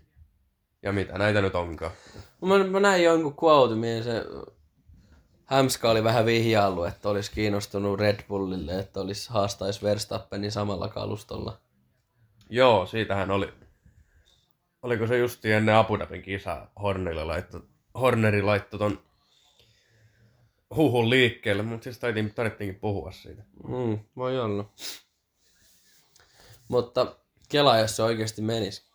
[0.82, 1.92] ja mitä näitä nyt onkaan.
[2.40, 4.24] Mä, mä näin jonkun quote, mihin se
[5.44, 11.58] Hämska oli vähän vihjaillut, että olisi kiinnostunut Red Bullille, että olisi haastaisi Verstappenin samalla kalustolla.
[12.50, 13.52] Joo, siitähän oli.
[14.86, 17.60] Oliko se justi ennen Abu Dhabin kisaa Hornerille laitto,
[17.94, 19.02] Horneri laittoi ton
[20.76, 23.42] huhun liikkeelle, mutta siis taitiin, tarvittiinkin puhua siitä.
[23.68, 24.72] Mm, voi olla.
[26.68, 27.16] Mutta
[27.48, 28.90] Kela, jos se oikeasti menisi,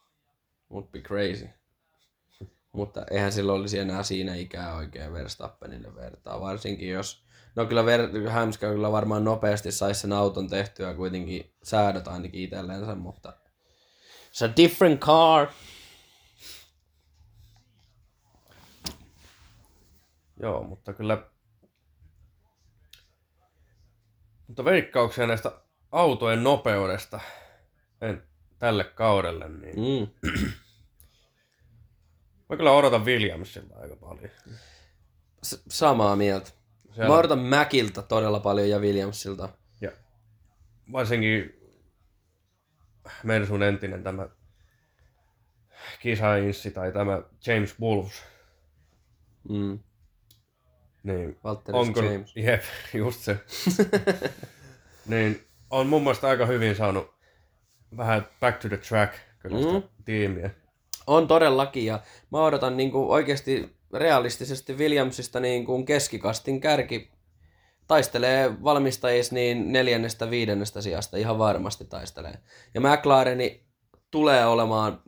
[0.71, 1.49] would be crazy.
[2.71, 7.25] Mutta eihän sillä olisi enää siinä ikää oikein Verstappenille vertaa, varsinkin jos...
[7.56, 12.95] No kyllä Ver- Hämskä kyllä varmaan nopeasti saisi sen auton tehtyä kuitenkin säädöt ainakin itsellensä,
[12.95, 13.34] mutta...
[14.32, 15.47] It's a different car.
[20.41, 21.25] Joo, mutta kyllä...
[24.47, 25.51] Mutta veikkauksia näistä
[25.91, 27.19] autojen nopeudesta
[28.01, 28.23] en,
[28.60, 30.32] tälle kaudelle, niin Mm.
[32.49, 34.30] mä kyllä odotan Williamsilta aika paljon.
[35.43, 36.51] S- samaa mieltä.
[36.95, 39.49] Siellä- Mä odotan Mäkiltä todella paljon ja Williamsilta.
[39.82, 39.91] Ja
[40.91, 41.54] varsinkin
[43.23, 44.27] meidän sun entinen tämä
[46.01, 48.23] kisainssi tai tämä James Wolves,
[49.49, 49.80] Mm.
[51.03, 52.33] Niin Valtteri onko, James.
[52.35, 52.61] jep,
[52.93, 53.37] just se,
[55.11, 57.13] niin on mun mielestä aika hyvin saanut
[57.97, 59.83] vähän back to the track kyllä Mm.
[60.05, 60.49] tiimiä.
[61.07, 61.99] On todellakin ja
[62.31, 67.11] mä odotan niin kuin oikeasti realistisesti Williamsista niin kuin keskikastin kärki
[67.87, 72.33] taistelee valmistajissa niin neljännestä viidennestä sijasta ihan varmasti taistelee.
[72.73, 73.63] Ja McLareni
[74.11, 75.01] tulee olemaan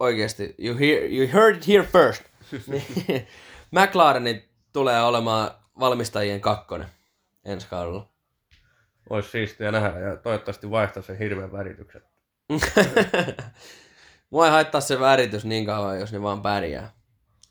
[0.00, 2.22] oikeasti, you, hear, you heard it here first.
[3.80, 6.88] McLareni tulee olemaan valmistajien kakkonen
[7.44, 8.08] ensi kaudella.
[9.10, 12.02] Olisi siistiä nähdä ja toivottavasti vaihtaa sen hirveän värityksen.
[14.30, 16.92] Mua ei haittaa se väritys niin kauan, jos ne vaan pärjää.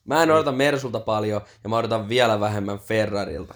[0.04, 3.56] Mä en odota Mersulta paljon ja mä odotan vielä vähemmän Ferrarilta.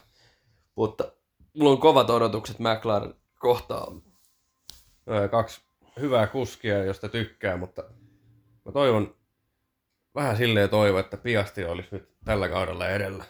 [0.76, 1.12] Mutta
[1.58, 4.02] mulla on kovat odotukset McLaren kohtaan.
[5.32, 5.62] Kaksi
[6.00, 7.84] hyvää kuskia, josta tykkää, mutta
[8.66, 9.16] mä toivon,
[10.16, 13.26] vähän silleen toivon, että Piasti olisi nyt tällä kaudella edellä.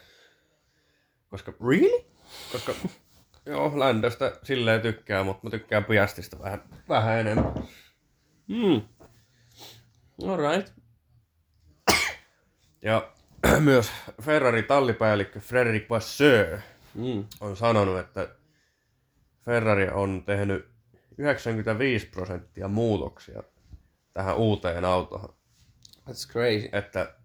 [1.29, 2.05] Koska, Really?
[2.51, 2.73] koska
[3.45, 7.53] joo, Ländöstä silleen tykkää, mutta mä tykkään Piastista vähän, vähän enemmän.
[8.47, 8.81] Mm.
[10.27, 10.73] Alright.
[12.81, 13.11] Ja
[13.59, 16.57] myös Ferrari tallipäällikkö Frederic Vasseur
[16.95, 17.25] Mm.
[17.39, 18.29] on sanonut, että
[19.45, 20.69] Ferrari on tehnyt
[21.17, 23.43] 95 prosenttia muutoksia
[24.13, 25.33] tähän uuteen autoon.
[26.09, 26.69] That's crazy.
[26.71, 27.15] Että,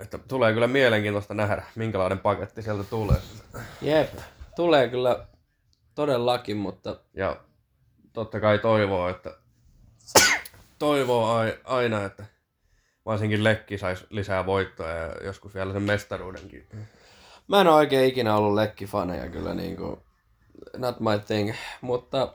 [0.00, 3.16] että tulee kyllä mielenkiintoista nähdä, minkälainen paketti sieltä tulee.
[3.82, 4.14] Jep.
[4.56, 5.26] Tulee kyllä
[5.94, 7.36] todellakin, mutta Ja
[8.12, 9.36] totta kai toivoo, että
[10.78, 12.24] toivoo ai- aina, että
[13.06, 16.66] varsinkin Lekki saisi lisää voittoja ja joskus vielä sen mestaruudenkin.
[17.48, 20.02] mä en ole oikein ikinä ollut lekkifaneja kyllä niinku,
[20.76, 21.52] not my thing.
[21.80, 22.34] Mutta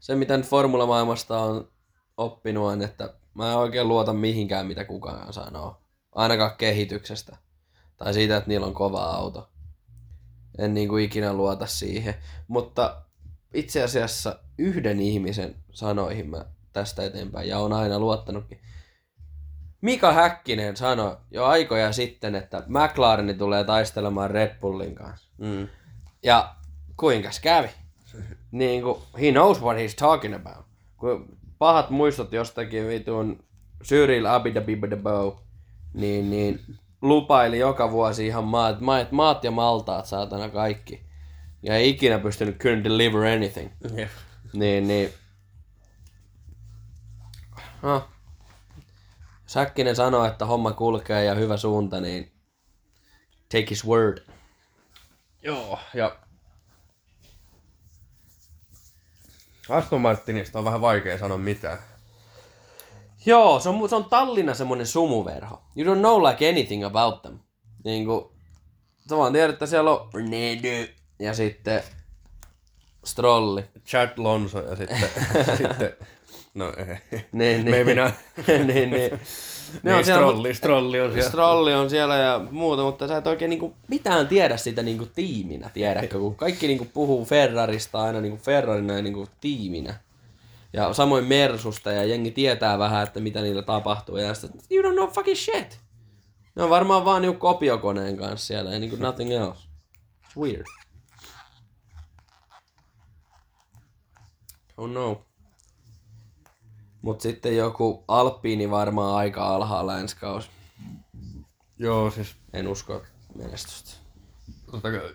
[0.00, 1.68] se mitä nyt formulamaailmasta on
[2.16, 5.79] oppinut on, että mä en oikein luota mihinkään mitä kukaan sanoo.
[6.12, 7.36] Ainakaan kehityksestä.
[7.96, 9.50] Tai siitä, että niillä on kova auto.
[10.58, 12.14] En niinku ikinä luota siihen.
[12.48, 13.02] Mutta
[13.54, 18.60] itse asiassa yhden ihmisen sanoihin mä tästä eteenpäin ja on aina luottanutkin.
[19.80, 25.28] Mika Häkkinen sanoi jo aikoja sitten, että McLaren tulee taistelemaan Red Bullin kanssa.
[25.38, 25.68] Mm.
[26.22, 26.54] Ja
[26.96, 27.68] kuinkas kävi?
[28.50, 30.66] Niin kuin, he knows what he's talking about.
[30.96, 33.44] Kun pahat muistot jostakin vitun
[33.84, 35.42] Cyril Abidabibadabo,
[35.94, 36.60] niin, niin
[37.02, 41.06] lupaili joka vuosi ihan maat, maat, maat ja maltaat, saatana kaikki.
[41.62, 43.70] Ja ei ikinä pystynyt couldn't deliver anything.
[43.96, 44.10] Jep.
[44.52, 45.12] Niin, niin.
[47.82, 48.08] No.
[49.46, 52.32] Säkkinen sanoo, että homma kulkee ja hyvä suunta, niin
[53.48, 54.18] take his word.
[55.42, 56.16] Joo, ja
[59.68, 61.78] Aston Martinista on vähän vaikea sanoa mitään.
[63.26, 65.62] Joo, se on, se on Tallinna semmonen sumuverho.
[65.76, 67.38] You don't know like anything about them.
[67.84, 68.32] Niinku,
[69.08, 71.82] sä vaan tiedät, että siellä on Nedy ja sitten
[73.04, 73.64] Strolli.
[73.86, 74.98] Chad Lonso ja sitten,
[75.56, 75.92] sitten
[76.54, 77.20] no ei.
[77.32, 77.70] Niin, niin.
[77.70, 78.14] Maybe not.
[78.46, 78.90] niin, niin.
[78.90, 79.20] Ne
[79.82, 81.28] Niin, on siellä, strolli, strolli on siellä.
[81.28, 85.70] Strolli on siellä ja muuta, mutta sä et oikein niinku mitään tiedä sitä niinku tiiminä,
[85.74, 86.18] tiedätkö?
[86.18, 89.94] Kun kaikki niinku puhuu Ferrarista aina niinku Ferrarina ja niinku tiiminä.
[90.72, 94.16] Ja samoin Mersusta ja jengi tietää vähän, että mitä niillä tapahtuu.
[94.16, 95.80] Ja sitten, you don't know fucking shit.
[96.54, 99.68] Ne on varmaan vaan niinku kopiokoneen kanssa siellä ja niinku nothing else.
[100.26, 100.66] It's weird.
[104.76, 105.26] Oh no.
[107.02, 110.50] Mut sitten joku Alppiini varmaan aika alhaalla ensi kausi.
[111.78, 113.02] Joo, siis En usko
[113.34, 113.90] menestystä.
[114.70, 115.14] totta kai,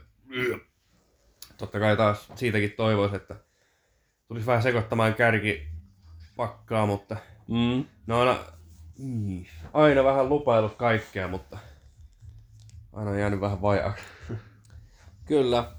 [1.57, 3.35] totta kai taas siitäkin toivoisi, että
[4.27, 5.67] tulisi vähän sekoittamaan kärki
[6.35, 7.85] pakkaa, mutta Mm.
[8.07, 8.39] no aina,
[8.97, 11.57] niin, aina vähän lupailut kaikkea, mutta
[12.93, 14.03] aina on jäänyt vähän vajaaksi.
[15.27, 15.71] Kyllä.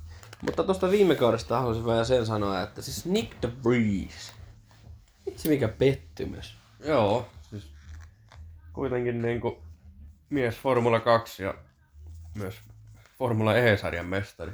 [0.42, 4.32] Mutta tuosta viime kaudesta haluaisin vielä sen sanoa, että siis Nick de Vries.
[5.26, 6.56] Vitsi mikä pettymys.
[6.80, 7.70] Joo, siis
[8.72, 9.62] kuitenkin niinku
[10.30, 11.54] mies Formula 2 ja
[12.34, 12.54] myös
[13.18, 14.52] Formula E-sarjan mestari.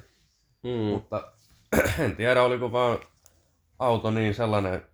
[0.63, 0.71] Mm.
[0.71, 1.33] Mutta
[1.99, 2.99] en tiedä, oliko vaan
[3.83, 4.87] auto niin sellainen,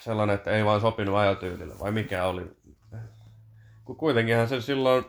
[0.00, 2.56] sellainen, että ei vaan sopinut ajotyylille, vai mikä oli.
[3.84, 5.04] Kun kuitenkinhan se silloin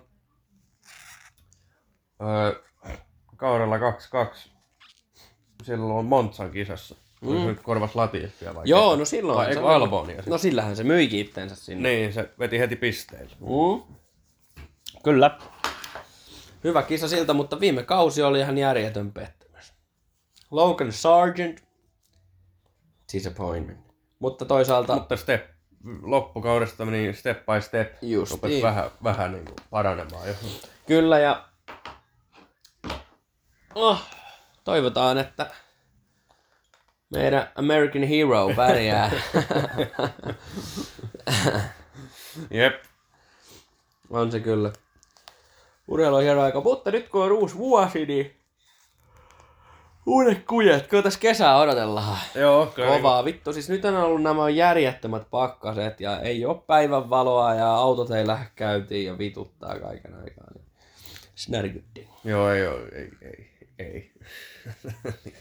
[2.22, 2.64] öö,
[3.38, 3.82] kaudella 2-2
[5.64, 6.96] silloin Montsan kisassa.
[7.22, 7.48] Mm.
[7.48, 9.00] Nyt korvas Latiffia vai Joo, ketä?
[9.00, 9.38] no silloin.
[9.38, 11.90] Vai, se Albonia No sillähän se myikin itteensä sinne.
[11.90, 13.36] Niin, se veti heti pisteillä.
[13.40, 13.96] Mm.
[15.04, 15.38] Kyllä.
[16.64, 19.35] Hyvä kisa siltä, mutta viime kausi oli ihan järjetön pettymys.
[20.52, 21.64] Logan Sargent.
[23.14, 23.80] Disappointment.
[24.20, 24.96] Mutta toisaalta...
[24.96, 25.46] Mutta step,
[26.02, 27.94] loppukaudesta meni step by step.
[28.02, 28.38] Justiin.
[28.38, 30.28] Rupesi vähän, vähän niin kuin paranemaan.
[30.28, 30.34] Jo.
[30.88, 31.46] Kyllä ja...
[33.76, 34.02] Oh,
[34.64, 35.52] toivotaan, että
[37.10, 39.12] meidän American Hero pärjää.
[42.52, 42.84] Jep.
[44.10, 44.72] On se kyllä.
[45.88, 48.36] Urheilu on hieno aika, mutta nyt kun on uusi vuosi, niin
[50.06, 52.18] uudet kujet, kun tässä kesää odotellaan.
[52.36, 52.98] Joo, kyllä.
[52.98, 57.74] Kovaa vittu, siis nyt on ollut nämä järjettömät pakkaset ja ei ole päivän valoa ja
[57.74, 60.48] autot ei lähde käyntiin ja vituttaa kaiken aikaa.
[60.56, 60.66] Niin
[61.36, 62.10] snärkytti.
[62.24, 64.12] Joo, ei, oo, ei, ei, ei.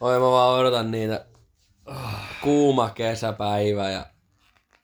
[0.00, 1.24] Oi mä vaan odotan niitä
[2.42, 4.06] kuuma kesäpäivä ja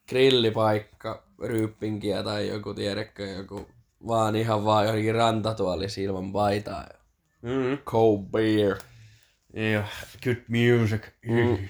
[0.09, 3.67] grillipaikka, ryyppinkiä tai joku, tiedätkö, joku
[4.07, 6.89] vaan ihan vaan johonkin rantatuolissa ilman paitaa.
[7.43, 7.79] Mm.
[7.85, 8.77] Cold beer.
[9.55, 9.85] Ja
[10.25, 11.03] good music.
[11.27, 11.69] Mm.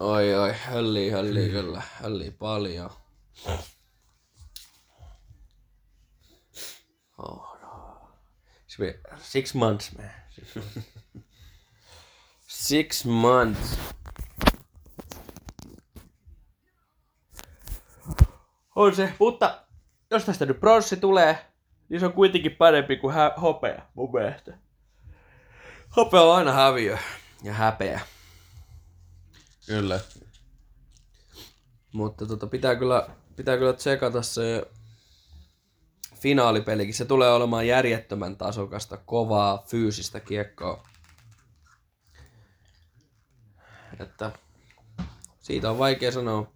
[0.00, 2.90] Oi oi, höllii, höllii kyllä, höllii paljon.
[7.18, 8.08] Oh, no.
[9.18, 10.10] Six months, man.
[12.46, 13.78] Six months.
[18.76, 19.64] On se, mutta
[20.10, 21.38] jos tästä nyt pronssi tulee,
[21.88, 24.63] niin se on kuitenkin parempi kuin hopea, mun mielestä.
[25.96, 26.98] Hopea on aina häviö
[27.42, 28.00] ja häpeä.
[29.66, 30.00] Kyllä.
[31.92, 34.66] Mutta tota, pitää, kyllä, pitää kyllä tsekata se
[36.20, 36.94] finaalipelikin.
[36.94, 40.86] Se tulee olemaan järjettömän tasokasta, kovaa, fyysistä kiekkoa.
[44.00, 44.32] Että
[45.40, 46.52] siitä on vaikea sanoa.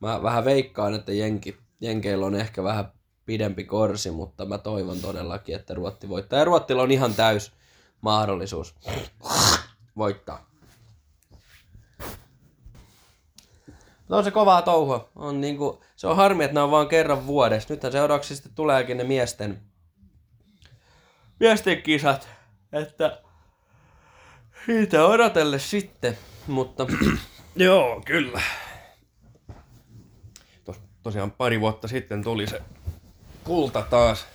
[0.00, 2.92] Mä vähän veikkaan, että Jenki, Jenkeillä on ehkä vähän
[3.26, 6.38] pidempi korsi, mutta mä toivon todellakin, että Ruotti voittaa.
[6.38, 7.52] Ja Ruottilla on ihan täys
[8.00, 8.74] mahdollisuus
[9.96, 10.50] voittaa.
[14.08, 15.08] No on se kovaa touhua.
[15.16, 17.74] On niinku, se on harmi, että ne on vaan kerran vuodessa.
[17.74, 19.62] Nythän seuraavaksi sitten tuleekin ne miesten,
[21.40, 22.28] miesten kisat.
[22.72, 23.22] Että
[24.66, 26.18] siitä odotelle sitten.
[26.46, 26.86] Mutta
[27.56, 28.40] Joo, kyllä.
[30.64, 32.62] Tos, tosiaan pari vuotta sitten tuli se
[33.44, 34.26] kulta taas.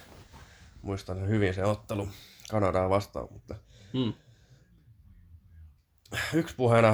[0.82, 2.08] Muistan hyvin se ottelu
[2.52, 3.56] Kanadaa vastaan, mutta
[3.94, 4.14] hmm.
[6.34, 6.94] yksi puheena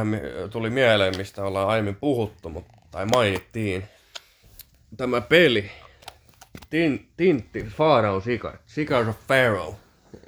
[0.49, 3.83] tuli mieleen, mistä ollaan aiemmin puhuttu, mutta, tai mainittiin.
[4.97, 5.71] Tämä peli.
[6.69, 9.75] Tin, Tintti, Pharaoh Sika, Scars of Pharaoh,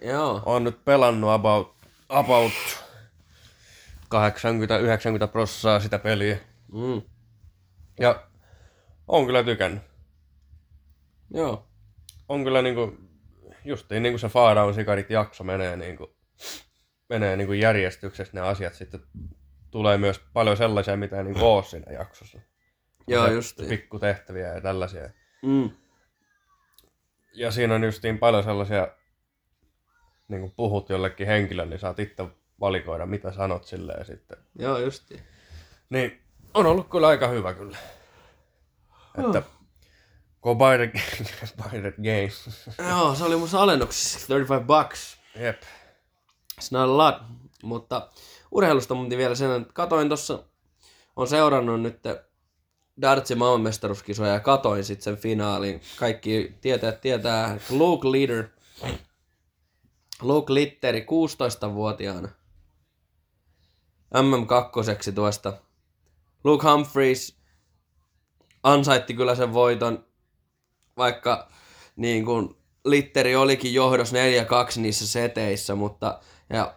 [0.01, 0.41] joo.
[0.45, 1.75] on nyt pelannut about,
[2.09, 2.51] about
[4.15, 6.37] 80-90 prossaa sitä peliä.
[6.73, 7.01] Mm.
[7.99, 8.23] Ja
[9.07, 9.83] on kyllä tykännyt.
[11.33, 11.67] Joo.
[12.29, 12.97] On kyllä niinku,
[13.65, 16.15] justiin niinku se Pharaoh Sikarit jakso menee niinku,
[17.09, 18.99] menee niinku järjestyksessä ne asiat sitten
[19.71, 22.39] tulee myös paljon sellaisia, mitä ei niinku oo siinä jaksossa.
[23.07, 23.69] Joo, justiin.
[23.69, 25.09] Pikkutehtäviä ja tällaisia.
[25.41, 25.69] Mm.
[27.33, 28.87] Ja siinä on justiin paljon sellaisia,
[30.27, 32.25] niin kun puhut jollekin henkilölle, niin saat itse
[32.59, 34.37] valikoida, mitä sanot sille ja sitten.
[34.59, 35.21] Joo, justiin.
[35.89, 36.21] Niin,
[36.53, 37.77] on ollut kyllä aika hyvä kyllä.
[39.19, 39.43] Että,
[40.43, 41.01] go buy the,
[41.63, 42.31] buy the game.
[42.89, 45.17] Joo, se oli mun alennuksessa 35 bucks.
[45.35, 45.61] Jep.
[46.61, 47.15] It's not a lot.
[47.63, 48.09] Mutta
[48.51, 50.43] urheilusta mun piti vielä sen, että katoin tossa,
[51.15, 51.99] on seurannut nyt
[53.01, 55.81] Dartsin maailmanmestaruuskisoja ja katoin sitten sen finaalin.
[55.99, 58.47] Kaikki tietää, tietää, Luke Leader,
[60.21, 62.29] Luke Litteri 16-vuotiaana
[64.13, 65.53] MM2 tuosta.
[66.43, 67.37] Luke Humphreys
[68.63, 70.05] ansaitti kyllä sen voiton,
[70.97, 71.47] vaikka
[71.95, 74.15] niin kuin Litteri olikin johdos 4-2
[74.79, 76.73] niissä seteissä, mutta ja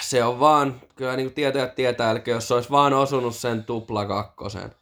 [0.00, 4.06] se on vaan, kyllä niin kuin tietäjät tietää, eli jos olisi vaan osunut sen tupla
[4.06, 4.74] kakkosen,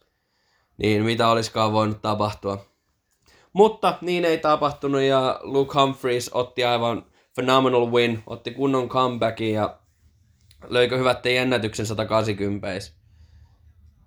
[0.77, 2.65] niin mitä olisikaan voinut tapahtua.
[3.53, 7.05] Mutta niin ei tapahtunut ja Luke Humphreys otti aivan
[7.35, 9.79] phenomenal win, otti kunnon comebackin ja
[10.67, 12.67] löikö hyvät ennätyksen 180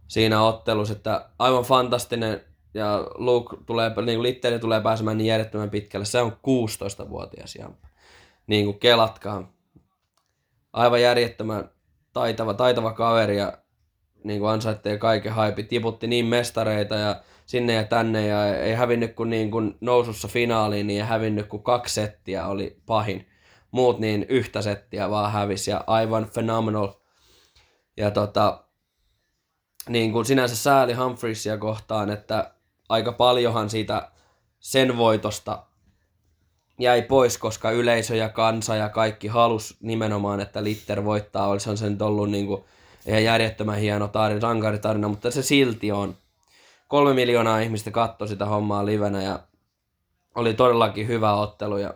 [0.09, 2.45] siinä ottelussa, että aivan fantastinen
[2.77, 6.05] ja Luke tulee, niin Litteri tulee pääsemään niin järjettömän pitkälle.
[6.05, 7.89] Se on 16-vuotias jamppa.
[8.47, 9.53] Niin kuin kelatkaa.
[10.73, 11.71] Aivan järjettömän
[12.13, 13.59] taitava, taitava kaveri ja
[14.25, 15.63] niin kuin ansaittee kaiken haipi.
[15.63, 20.87] Tiputti niin mestareita ja sinne ja tänne ja ei hävinnyt kuin, niin kuin nousussa finaaliin,
[20.87, 23.29] niin ei hävinnyt kuin kaksi settiä oli pahin.
[23.71, 26.89] Muut niin yhtä settiä vaan hävisi ja aivan phenomenal.
[27.97, 28.65] Ja tota,
[29.89, 32.56] niin kuin sinänsä sääli Humphreysia kohtaan, että
[32.89, 34.11] aika paljonhan siitä
[34.61, 35.63] sen voitosta
[36.79, 41.49] jäi pois, koska yleisö ja kansa ja kaikki halus nimenomaan, että Litter voittaa.
[41.49, 42.65] Olisihan se nyt ollut niin kuin,
[43.07, 46.17] ihan järjettömän hieno tarina, rankaritarina, mutta se silti on.
[46.89, 49.39] Kolme miljoonaa ihmistä katsoi sitä hommaa livenä ja
[50.35, 51.95] oli todellakin hyvä ottelu ja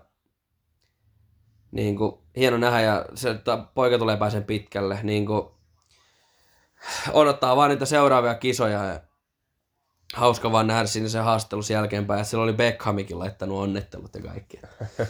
[1.70, 4.98] niin kuin, hieno nähdä ja se, että poika tulee pääsen pitkälle.
[5.02, 5.42] Niin kuin,
[7.12, 9.00] odottaa vaan niitä seuraavia kisoja ja
[10.14, 14.60] hauska vaan nähdä siinä se haastattelus jälkeenpäin, että sillä oli Beckhamikin laittanut onnittelut ja kaikki.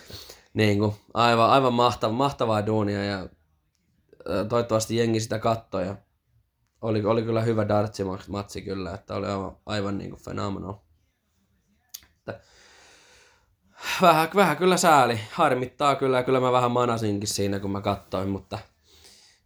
[0.54, 3.28] niin kuin, aivan, aivan mahtava, mahtavaa duunia ja
[4.48, 5.96] toivottavasti jengi sitä kattoi ja
[6.82, 10.74] oli, oli kyllä hyvä dartsi-matsi kyllä, että oli aivan, aivan niin kuin phenomenal.
[12.18, 12.40] Että
[14.02, 15.20] vähän, vähän kyllä sääli.
[15.32, 18.58] Harmittaa kyllä, kyllä mä vähän manasinkin siinä, kun mä katsoin, mutta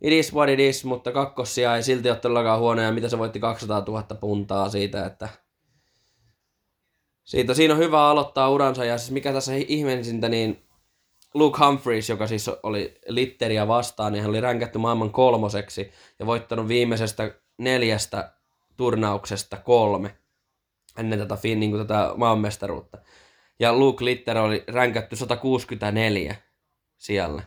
[0.01, 3.41] it is what it is, mutta kakkossia ei silti ole todellakaan huonoja, mitä se voitti
[3.41, 5.29] 200 000 puntaa siitä, että
[7.25, 10.63] siitä, siinä on hyvä aloittaa uransa, ja siis mikä tässä ihmeellisintä, niin
[11.35, 16.69] Luke Humphreys, joka siis oli Litteriä vastaan, niin hän oli ränkätty maailman kolmoseksi ja voittanut
[16.69, 18.33] viimeisestä neljästä
[18.77, 20.17] turnauksesta kolme
[20.99, 22.99] ennen tätä, niin kuin tätä maanmestaruutta.
[23.59, 26.37] Ja Luke Litter oli ränkätty 164
[26.99, 27.43] siellä.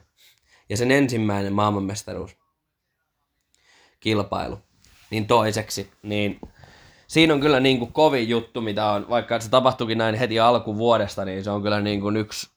[0.70, 2.38] Ja sen ensimmäinen maailmanmestaruus
[4.00, 4.60] kilpailu.
[5.10, 6.40] Niin toiseksi, niin
[7.08, 11.26] siinä on kyllä niin kuin kovin juttu, mitä on, vaikka se tapahtuikin näin heti alkuvuodesta,
[11.26, 12.50] niin se on kyllä niin kuin yksi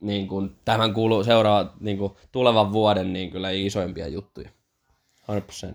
[0.00, 4.50] niin kuin, tämän kuuluu seuraa niin kuin, tulevan vuoden niin kyllä isoimpia juttuja.
[5.70, 5.74] 100%.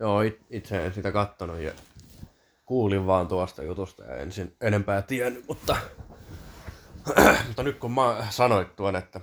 [0.00, 0.20] Joo,
[0.50, 1.72] itse en sitä kattonut ja
[2.64, 5.76] kuulin vaan tuosta jutusta ja ensin enempää tiennyt, mutta,
[7.46, 9.20] mutta nyt kun mä sanoit tuon, että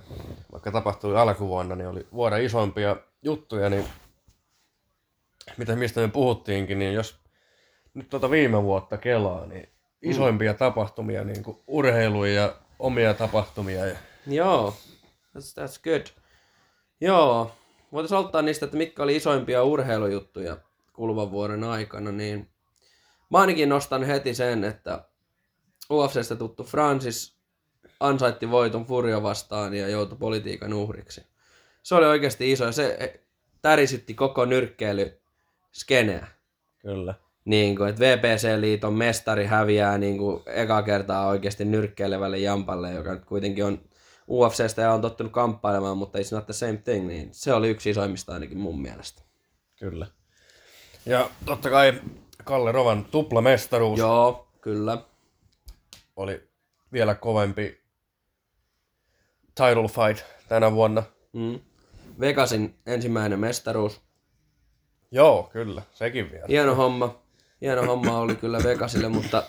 [0.52, 3.84] vaikka tapahtui alkuvuonna, niin oli vuoden isompia juttuja, niin
[5.56, 7.19] mitä mistä me puhuttiinkin, niin jos
[7.94, 9.68] nyt tuota viime vuotta kelaa, niin
[10.02, 10.58] isoimpia mm.
[10.58, 13.86] tapahtumia, niin kuin urheilu ja omia tapahtumia.
[13.86, 13.96] Ja...
[14.26, 14.74] Joo,
[15.36, 16.06] that's, that's good.
[17.00, 17.52] Joo,
[17.92, 20.56] voitaisiin aloittaa niistä, että mitkä oli isoimpia urheilujuttuja
[20.92, 22.50] kuluvan vuoden aikana, niin
[23.30, 25.04] mä ainakin nostan heti sen, että
[25.90, 27.36] UFCstä tuttu Francis
[28.00, 31.26] ansaitti voiton Furio vastaan ja joutui politiikan uhriksi.
[31.82, 33.20] Se oli oikeasti iso ja se
[33.62, 35.20] tärisytti koko nyrkkeily
[35.72, 36.26] skeneä.
[36.78, 37.14] Kyllä.
[37.44, 43.24] Niin kuin, että VPC-liiton mestari häviää niin kuin eka kertaa oikeasti nyrkkeilevälle Jampalle, joka nyt
[43.24, 43.80] kuitenkin on
[44.28, 47.90] UFCstä ja on tottunut kamppailemaan, mutta it's not the same thing, niin se oli yksi
[47.90, 49.22] isoimmista ainakin mun mielestä.
[49.78, 50.06] Kyllä.
[51.06, 52.00] Ja totta kai
[52.44, 53.98] Kalle Rovan tuplamestaruus.
[53.98, 54.98] Joo, kyllä.
[56.16, 56.48] Oli
[56.92, 57.80] vielä kovempi
[59.54, 61.02] title fight tänä vuonna.
[61.32, 61.60] Mm.
[62.20, 64.00] Vegasin ensimmäinen mestaruus.
[65.10, 66.44] Joo, kyllä, sekin vielä.
[66.48, 67.22] Hieno homma
[67.60, 69.42] hieno homma oli kyllä Vegasille, mutta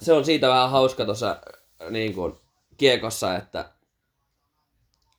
[0.00, 1.36] se on siitä vähän hauska tuossa
[1.90, 2.34] niin kuin,
[2.76, 3.70] kiekossa, että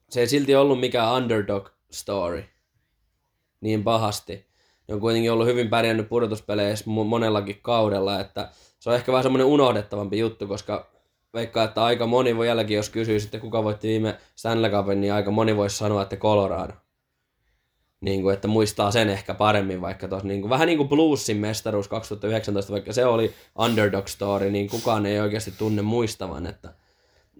[0.09, 2.43] se ei silti ollut mikään underdog story
[3.61, 4.45] niin pahasti.
[4.87, 9.47] Ne on kuitenkin ollut hyvin pärjännyt pudotuspeleissä monellakin kaudella, että se on ehkä vähän semmoinen
[9.47, 10.87] unohdettavampi juttu, koska
[11.33, 15.13] veikkaa, että aika moni voi jälläkin, jos kysyy sitten kuka voitti viime Stanley Cupin, niin
[15.13, 16.73] aika moni voisi sanoa, että Colorado
[18.01, 21.37] niin kuin, että muistaa sen ehkä paremmin, vaikka tos, niin kuin, vähän niin kuin Bluesin
[21.37, 26.73] mestaruus 2019, vaikka se oli underdog story, niin kukaan ei oikeasti tunne muistavan, että,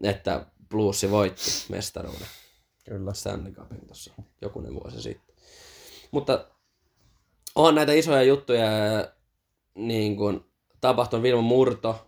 [0.04, 2.28] että Bluesi voitti mestaruuden.
[2.90, 3.14] Kyllä.
[3.14, 5.36] Stanley Cupin tuossa jokunen vuosi sitten.
[6.12, 6.46] Mutta
[7.56, 8.68] on näitä isoja juttuja
[9.76, 10.46] niin kuin,
[10.82, 12.08] tapahtunut Vilma Murto,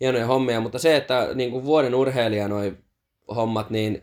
[0.00, 2.76] hienoja hommia, mutta se, että niin kuin vuoden urheilija noi
[3.34, 4.02] hommat, niin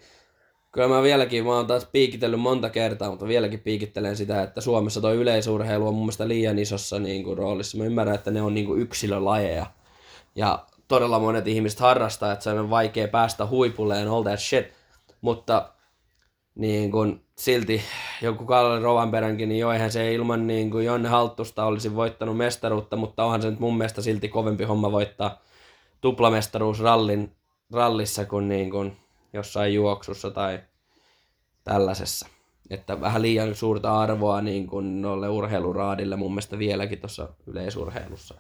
[0.72, 5.01] Kyllä mä vieläkin, mä oon taas piikitellyt monta kertaa, mutta vieläkin piikittelen sitä, että Suomessa
[5.01, 7.78] tuo yleisurheilu on mun mielestä liian isossa niin kuin, roolissa.
[7.78, 9.65] Mä ymmärrän, että ne on niin kuin yksilölajeja.
[10.36, 14.65] Ja todella monet ihmiset harrastaa, että se on vaikea päästä huipulle and all that shit.
[15.22, 15.70] Mutta
[16.55, 17.82] niin kuin, silti
[18.22, 22.95] joku Kalle Rovanperänkin, niin jo eihän se ilman niin kuin Jonne Halttusta olisi voittanut mestaruutta,
[22.95, 25.41] mutta onhan se nyt mun mielestä silti kovempi homma voittaa
[26.01, 27.32] tuplamestaruus rallin,
[27.74, 28.97] rallissa kuin, niin kuin
[29.34, 30.59] jossain juoksussa tai
[31.63, 32.27] tällaisessa.
[32.69, 38.36] Että vähän liian suurta arvoa niin kuin noille urheiluraadille mun mielestä vieläkin tuossa yleisurheilussa.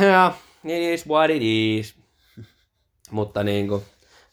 [0.00, 0.34] Ja,
[0.64, 1.94] it is what it is.
[3.10, 3.82] Mutta niin kuin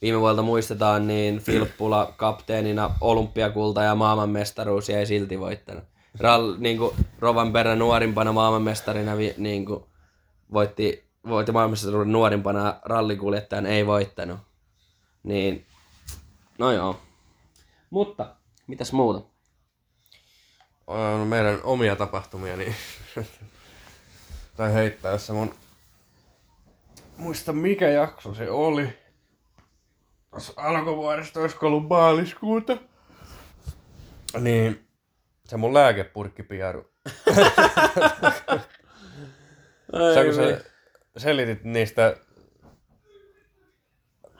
[0.01, 5.83] viime vuodelta muistetaan, niin Filppula kapteenina olympiakulta ja maailmanmestaruus ei silti voittanut.
[6.19, 6.95] Rall, niin kuin
[7.53, 9.83] perä nuorimpana maailmanmestarina niin kuin
[10.53, 14.39] voitti voitti maailmassa nuorimpana rallikuljettajan ei voittanut.
[15.23, 15.65] Niin,
[16.57, 17.01] no joo.
[17.89, 18.35] Mutta,
[18.67, 19.27] mitäs muuta?
[20.87, 22.75] On meidän omia tapahtumia, niin...
[24.57, 25.55] tai heittäessä mun...
[27.17, 28.89] Muista mikä jakso se oli.
[30.29, 32.77] Tuossa alkuvuodesta, olisiko ollut maaliskuuta.
[34.39, 34.87] Niin,
[35.45, 36.91] se mun lääkepurkkipiaru.
[40.13, 40.65] se, se,
[41.17, 42.15] selitit niistä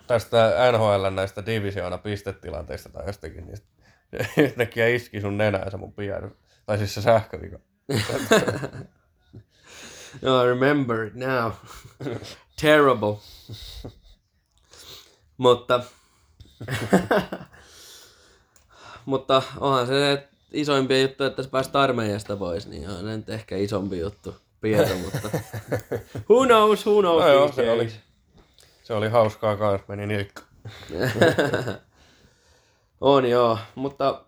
[0.08, 3.58] tästä NHL näistä divisioona pistetilanteista tai jostakin, niin
[4.46, 6.28] yhtäkkiä iski sun nenään se mun pieni.
[6.66, 7.60] Tai siis se sähkövika.
[10.22, 11.52] no, I remember it now.
[12.62, 13.18] Terrible.
[15.38, 15.84] Mutta,
[19.06, 24.00] mutta onhan se isoimpia juttuja, että se pääsi armeijasta pois, niin on nyt ehkä isompi
[24.00, 24.36] juttu.
[24.66, 25.30] Pietro, mutta
[26.30, 27.24] who knows, who knows.
[27.24, 27.90] No joo, se oli,
[28.84, 30.42] se oli hauskaa kans, meni nilkka.
[33.02, 34.22] On joo, mutta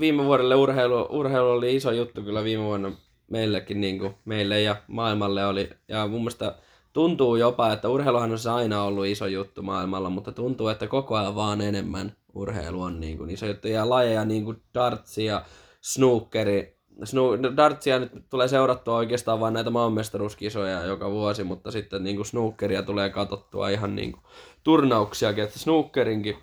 [0.00, 2.92] viime vuodelle urheilu, urheilu oli iso juttu kyllä viime vuonna
[3.30, 5.70] meillekin, niin kuin meille ja maailmalle oli.
[5.88, 6.54] Ja mun mielestä
[6.92, 11.16] tuntuu jopa, että urheiluhan on se aina ollut iso juttu maailmalla, mutta tuntuu, että koko
[11.16, 13.68] ajan vaan enemmän urheilu on niin kuin iso juttu.
[13.68, 15.44] Ja lajeja niin kuin dartsi ja
[15.80, 16.77] snookeri.
[17.04, 22.26] Snu, dartsia nyt tulee seurattua oikeastaan vain näitä maanmestaruuskisoja joka vuosi, mutta sitten niin kuin
[22.26, 24.22] snookeria tulee katsottua ihan niin kuin
[24.64, 26.36] turnauksiakin, että snookerinkin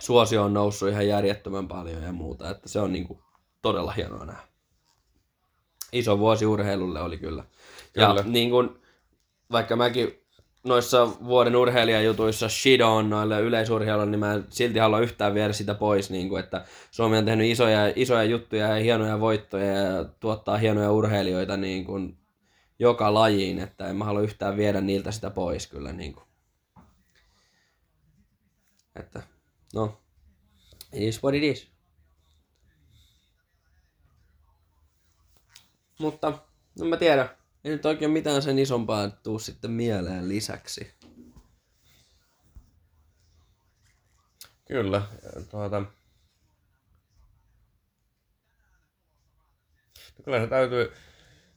[0.00, 3.18] suosio on noussut ihan järjettömän paljon ja muuta, että se on niinku
[3.62, 4.42] todella hienoa nähdä.
[5.92, 7.44] Iso vuosi urheilulle oli kyllä.
[7.96, 8.22] Ja Kyllä.
[8.26, 8.80] niin kun,
[9.52, 10.23] vaikka mäkin
[10.64, 16.10] noissa vuoden urheilijajutuissa shit on noille yleisurheilulle, niin mä silti halua yhtään viedä sitä pois,
[16.10, 20.92] niin kuin, että Suomi on tehnyt isoja, isoja juttuja ja hienoja voittoja ja tuottaa hienoja
[20.92, 22.18] urheilijoita niin kuin
[22.78, 25.92] joka lajiin, että en mä halua yhtään viedä niiltä sitä pois kyllä.
[25.92, 26.24] Niin kuin.
[28.96, 29.22] Että
[29.74, 30.00] no,
[30.92, 31.68] it is what it is.
[35.98, 36.38] Mutta,
[36.80, 37.43] en mä tiedä.
[37.64, 40.94] Ei nyt oikein mitään sen isompaa tuu sitten mieleen lisäksi.
[44.68, 45.02] Kyllä.
[45.50, 45.82] Tuota...
[50.24, 50.92] Kyllä se täytyy,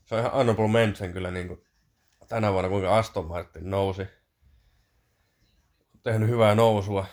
[0.06, 1.66] se on ihan honorable mention kyllä niin kuin
[2.28, 4.08] tänä vuonna, kuinka Aston Martin nousi.
[6.04, 7.06] Tehnyt hyvää nousua.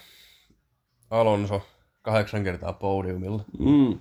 [1.10, 1.66] Alonso
[2.02, 3.44] kahdeksan kertaa podiumilla.
[3.58, 4.00] Mm.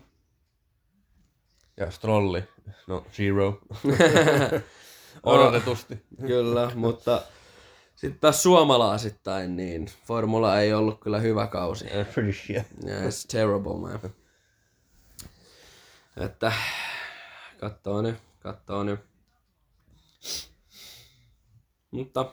[1.78, 2.44] Ja Strolli,
[2.88, 3.62] no zero.
[5.24, 6.06] Odotetusti.
[6.28, 7.22] Kyllä, mutta
[7.96, 11.86] sitten taas suomalaisittain, niin Formula ei ollut kyllä hyvä kausi.
[12.14, 12.58] Pretty shit.
[12.88, 14.00] Yeah, it's terrible, man.
[16.18, 16.54] Että
[17.60, 19.00] kattoo nyt, kattoo nyt.
[21.92, 22.26] Mutta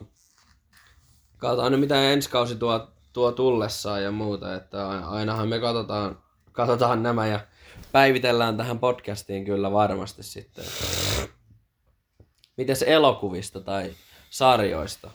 [1.37, 6.19] katsotaan nyt mitä ensi kausi tuo, tuo tullessaan ja muuta, että ainahan me katsotaan,
[6.53, 7.41] katsotaan nämä ja
[7.93, 10.65] päivitellään tähän podcastiin kyllä varmasti sitten.
[12.61, 13.95] Mites elokuvista tai
[14.31, 15.11] sarjoista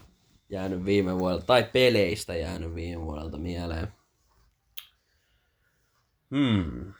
[0.49, 3.87] jäänyt viime vuodelta, tai peleistä jäänyt viime vuodelta mieleen?
[6.31, 6.93] Hmm.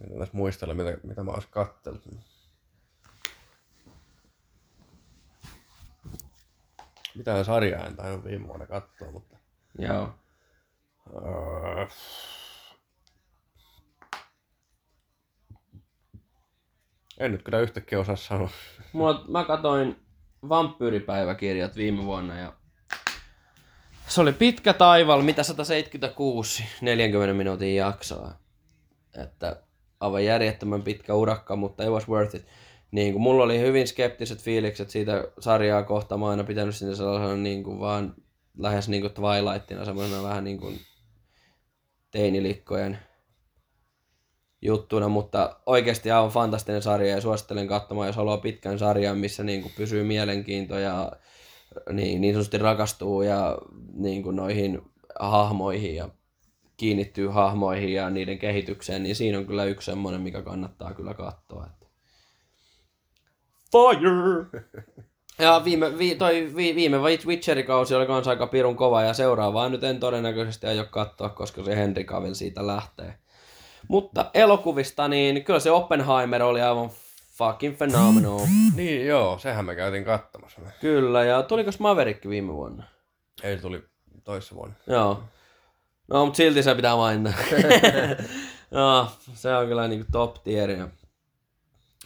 [0.00, 2.02] En edes muistella, mitä, mitä mä ois kattellut.
[7.14, 9.36] Mitään sarjaa en tainnut viime vuonna katsoa, mutta...
[9.78, 10.14] Joo.
[11.14, 11.86] Öö,
[17.18, 18.50] en nyt kyllä yhtäkkiä osaa sanoa.
[18.92, 19.96] Mulla, mä katoin
[20.48, 22.52] vampyyripäiväkirjat viime vuonna ja
[24.08, 28.32] se oli pitkä taival, mitä 176, 40 minuutin jaksoa.
[29.22, 29.62] Että
[30.00, 32.46] aivan järjettömän pitkä urakka, mutta it was worth it.
[32.90, 36.20] Niin kuin mulla oli hyvin skeptiset fiilikset siitä sarjaa kohtaan.
[36.20, 38.14] Mä aina pitänyt sinne sellaisena niin kuin vaan
[38.58, 40.80] lähes niin kuin Twilightina, semmoisena vähän niin kuin
[42.10, 42.98] teinilikkojen
[44.66, 49.62] juttuna, mutta oikeasti aivan fantastinen sarja ja suosittelen katsomaan, jos haluaa pitkän sarjan, missä niin
[49.62, 51.12] kuin pysyy mielenkiinto ja
[51.92, 53.58] niin, niin sanotusti rakastuu ja
[53.94, 54.82] niin kuin noihin
[55.20, 56.08] hahmoihin ja
[56.76, 61.66] kiinnittyy hahmoihin ja niiden kehitykseen, niin siinä on kyllä yksi semmoinen, mikä kannattaa kyllä katsoa.
[61.66, 61.86] Että...
[63.72, 64.64] Fire!
[65.38, 69.84] Ja viime, vi, toi, vi, viime Witcherikausi oli kans aika pirun kova ja seuraavaa nyt
[69.84, 73.18] en todennäköisesti aio katsoa, koska se Henry Cavill siitä lähtee.
[73.88, 76.90] Mutta elokuvista, niin kyllä se Oppenheimer oli aivan
[77.32, 78.40] fucking phenomenal.
[78.74, 80.60] Niin joo, sehän me käytiin katsomassa.
[80.80, 82.84] Kyllä, ja tuliko Maverick viime vuonna?
[83.42, 83.84] Ei tuli
[84.24, 84.74] toissa vuonna.
[84.86, 85.22] Joo.
[86.08, 87.36] No, mutta silti se pitää mainita.
[88.70, 90.88] no, se on kyllä niinku top tier ja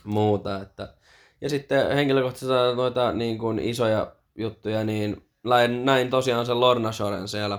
[0.05, 0.57] muuta.
[0.57, 0.95] Että.
[1.41, 5.27] Ja sitten henkilökohtaisesti noita niin kuin isoja juttuja, niin
[5.85, 7.59] näin, tosiaan se Lorna Shoren siellä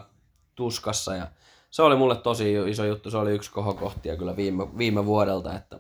[0.55, 1.27] tuskassa ja
[1.71, 5.79] se oli mulle tosi iso juttu, se oli yksi kohokohtia kyllä viime, viime vuodelta, että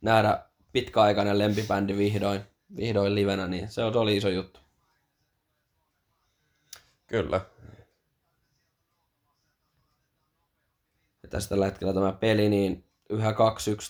[0.00, 2.40] nähdä pitkäaikainen lempibändi vihdoin,
[2.76, 4.60] vihdoin livenä, niin se, oli iso juttu.
[7.06, 7.40] Kyllä.
[11.22, 13.34] Ja tästä tällä hetkellä tämä peli, niin yhä 2-1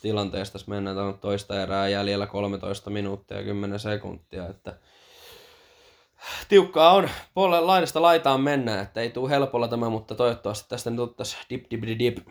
[0.02, 4.78] tilanteesta tässä mennään, toista erää jäljellä 13 minuuttia ja 10 sekuntia, että
[6.48, 11.00] tiukkaa on puolelle laidasta laitaan mennä, että ei tule helpolla tämä, mutta toivottavasti tästä nyt
[11.00, 12.18] ottaisi dip dip dip dip.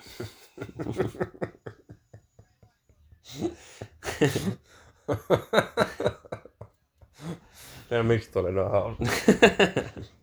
[7.89, 9.03] Ja miksi toi oli noin hauska?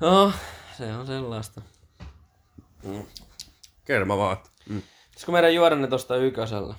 [0.00, 0.32] No,
[0.78, 1.60] se on sellaista.
[3.84, 4.36] Kerma vaan.
[4.68, 4.82] Mm.
[5.04, 6.74] Pitäisikö meidän juoda ne tosta ykkösellä?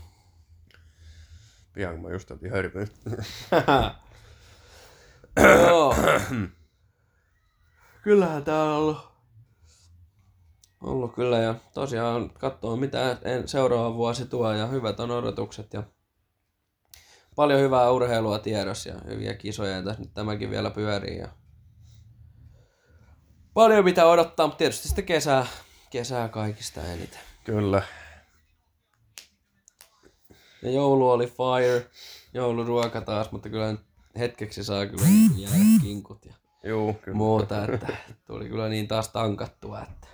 [1.74, 2.88] Pian kun mä just otin hörpyn.
[5.41, 5.95] Joo.
[8.03, 9.13] Kyllähän tää on ollut.
[10.81, 15.84] Ollut kyllä ja tosiaan katsoo mitä en, seuraava vuosi tuo ja hyvät on odotukset ja
[17.36, 21.27] paljon hyvää urheilua tiedossa ja hyviä kisoja ja tässä nyt tämäkin vielä pyörii ja
[23.53, 25.47] paljon mitä odottaa, mutta tietysti sitten kesää,
[25.89, 27.19] kesää kaikista eniten.
[27.43, 27.81] Kyllä.
[30.61, 31.89] Ja joulu oli fire,
[32.34, 35.03] jouluruoka taas, mutta kyllä nyt hetkeksi saa kyllä
[35.38, 36.34] jäädä kinkut ja
[36.64, 37.16] Juu, kyllä.
[37.18, 37.88] muuta, että
[38.28, 40.07] tuli kyllä niin taas tankattua, että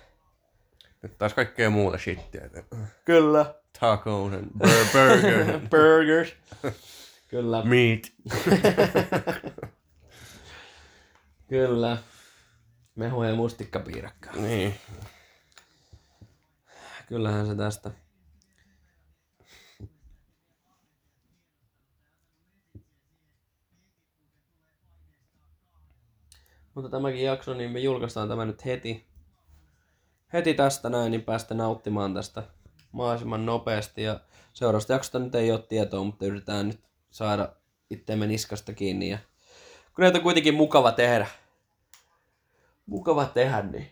[1.02, 2.44] Nyt taas kaikkea muuta shittiä.
[2.44, 3.54] että Kyllä.
[3.80, 6.32] Tacos and bur- burger Burgers.
[7.28, 7.62] Kyllä.
[7.64, 8.02] meat.
[11.48, 11.98] Kyllä.
[12.94, 14.36] Mehu ja mustikkapiirakkaa.
[14.36, 14.74] niin.
[17.08, 17.90] Kyllähän se tästä.
[26.80, 29.06] Mutta tämäkin jakso, niin me julkaistaan tämä nyt heti.
[30.32, 32.42] Heti tästä näin, niin päästä nauttimaan tästä
[32.92, 34.02] mahdollisimman nopeasti.
[34.02, 34.20] Ja
[34.52, 37.52] seuraavasta jaksosta nyt ei ole tietoa, mutta yritetään nyt saada
[37.90, 39.08] itteemme niskasta kiinni.
[39.08, 39.18] Ja
[39.94, 41.26] kun näitä on kuitenkin mukava tehdä.
[42.86, 43.90] Mukava tehdä, niin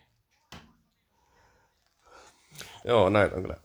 [2.85, 3.57] Joo, näitä on kyllä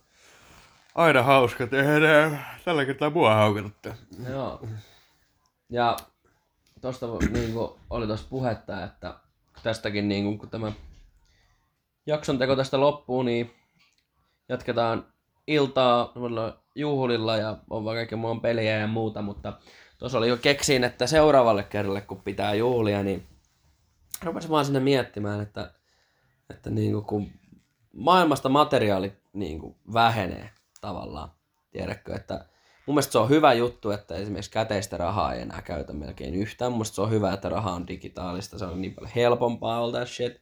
[0.96, 2.40] aina hauska tehdä.
[2.66, 3.90] Tällä kertaa mua haukattu.
[4.30, 4.68] Joo.
[5.70, 5.98] Ja
[6.84, 7.54] tuosta niin
[7.90, 9.16] oli tuossa puhetta, että
[9.64, 10.72] tästäkin niin kuin, kun tämä
[12.06, 13.52] jakson teko tästä loppuu, niin
[14.50, 15.08] jatketaan
[15.48, 16.14] iltaa
[16.76, 19.54] juhlilla ja on vaan kaiken muun peliä ja muuta, mutta
[19.98, 23.28] tuossa oli jo keksiin, että seuraavalle kerralle kun pitää juhlia, niin
[24.24, 25.74] rupesin vaan sinne miettimään, että,
[26.50, 27.32] että niin kuin, kun
[27.94, 30.50] maailmasta materiaali niin kuin vähenee
[30.82, 31.32] tavallaan,
[31.72, 32.46] tiedätkö, että
[32.86, 36.72] mun mielestä se on hyvä juttu, että esimerkiksi käteistä rahaa ei enää käytä melkein yhtään.
[36.72, 39.92] Mun mielestä se on hyvä, että raha on digitaalista, se on niin paljon helpompaa all
[39.92, 40.40] that shit.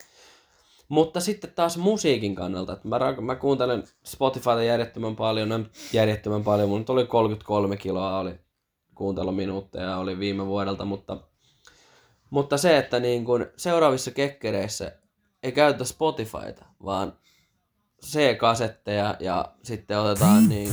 [0.87, 6.85] Mutta sitten taas musiikin kannalta, että mä, mä kuuntelen Spotifyta järjettömän paljon, järjettömän paljon, mun
[6.87, 8.39] oli 33 kiloa oli
[8.95, 11.17] kuunteluminuutteja oli viime vuodelta, mutta,
[12.29, 14.91] mutta se, että niin kun seuraavissa kekkereissä
[15.43, 17.13] ei käytetä Spotifyta, vaan
[18.05, 20.69] C-kasetteja ja sitten otetaan niin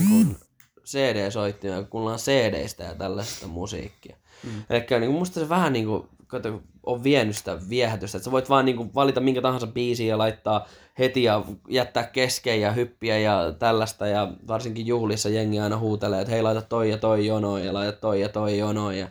[0.89, 4.17] CD-soittimia, kuunnellaan CD-stä ja tällaista musiikkia.
[4.45, 4.63] Mm.
[4.71, 8.51] Eli niin musta se vähän niin kuin, kato, on vienyt sitä viehätystä, että sä voit
[8.51, 10.69] vaan niin kuin valita minkä tahansa biisin ja laittaa
[10.99, 16.33] heti ja jättää kesken ja hyppiä ja tällaista ja varsinkin juhlissa jengi aina huutelee, että
[16.33, 19.09] hei laita toi ja toi jonoin ja laita toi ja toi jonoin ja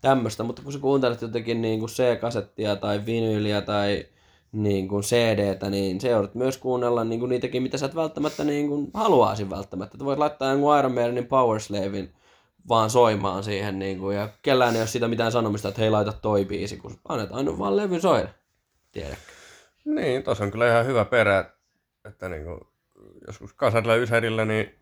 [0.00, 4.06] tämmöistä, mutta kun sä kuuntelet jotenkin niin kuin C-kasettia tai vinyyliä tai
[4.52, 8.44] niin kuin CD-tä, niin se joudut myös kuunnella niin kuin niitäkin, mitä sä et välttämättä
[8.44, 10.04] niin kuin haluaisin välttämättä.
[10.04, 12.14] Voit laittaa jonkun Iron Maidenin Power Slavein
[12.68, 16.12] vaan soimaan siihen, niin kuin, ja kellään ei ole siitä mitään sanomista, että hei laita
[16.12, 18.28] toi biisi, kun annetaan nyt vaan levy soida.
[18.92, 19.32] Tiedätkö?
[19.84, 21.44] Niin, tossa on kyllä ihan hyvä perä,
[22.04, 22.60] että niinku,
[23.26, 24.74] joskus kasarilla Ysärillä niin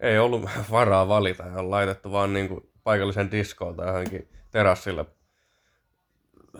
[0.00, 5.06] ei ollut varaa valita ja on laitettu vaan niinku paikallisen diskoon tai johonkin terassille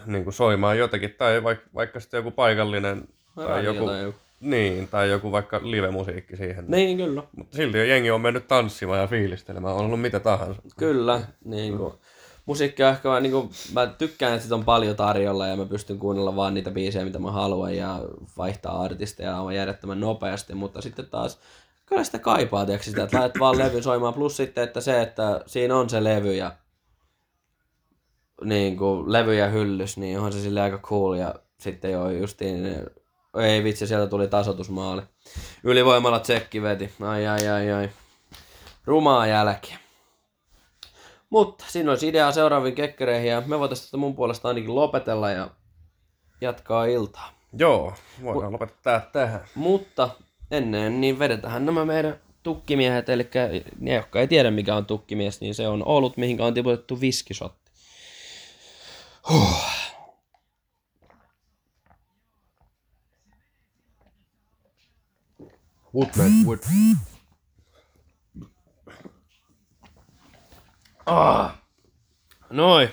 [0.06, 4.18] niinku soimaan jotakin, tai vaikka, vaikka sitten joku paikallinen tai Radio joku, tai joku.
[4.40, 6.64] niin, tai joku vaikka live-musiikki siihen.
[6.68, 7.22] Niin, kyllä.
[7.36, 10.62] Mutta silti jo jengi on mennyt tanssimaan ja fiilistelemään, on ollut mitä tahansa.
[10.78, 11.94] Kyllä, niin kuin,
[12.46, 15.66] musiikki on ehkä vaan, niin kuin, mä tykkään, että sit on paljon tarjolla ja mä
[15.66, 18.00] pystyn kuunnella vaan niitä biisejä, mitä mä haluan ja
[18.36, 21.38] vaihtaa artisteja on järjettömän nopeasti, mutta sitten taas
[21.86, 25.40] kyllä sitä kaipaa, tiedätkö, sitä, että laitat vaan levyn soimaan, plus sitten, että se, että
[25.46, 26.52] siinä on se levy ja
[28.44, 32.66] niin kuin, levy ja hyllys, niin onhan se sille aika cool ja sitten joo justiin,
[33.40, 35.02] ei vitsi, sieltä tuli tasotusmaali.
[35.64, 37.88] Ylivoimalla tsekki veti, ai ai ai ai.
[38.84, 39.76] Rumaa jälkeä.
[41.30, 45.50] Mutta siinä olisi ideaa seuraaviin kekkereihin ja me voitaisiin tästä mun puolesta ainakin lopetella ja
[46.40, 47.30] jatkaa iltaa.
[47.58, 49.40] Joo, voidaan lopettaa tää tähän.
[49.54, 50.10] Mutta
[50.50, 53.30] ennen niin vedetään nämä meidän tukkimiehet, eli
[53.80, 57.61] ne, jotka ei tiedä mikä on tukkimies, niin se on olut, mihin on tiputettu viskisotti.
[59.28, 59.72] Huh.
[65.94, 66.58] Woodman, wood.
[71.06, 71.54] Ah.
[72.50, 72.88] Noin.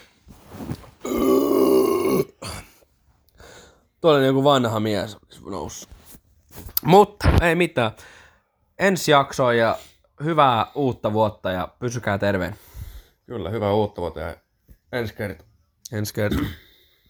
[4.02, 5.90] Tuolla joku vanha mies noussut.
[6.84, 7.92] Mutta ei mitään.
[8.80, 9.78] Ensi jaksoon ja
[10.24, 12.56] hyvää uutta vuotta ja pysykää terveen.
[13.26, 14.36] Kyllä, hyvää uutta vuotta ja
[14.92, 15.49] ensi kertaa.
[15.92, 16.69] Ensi kertaa.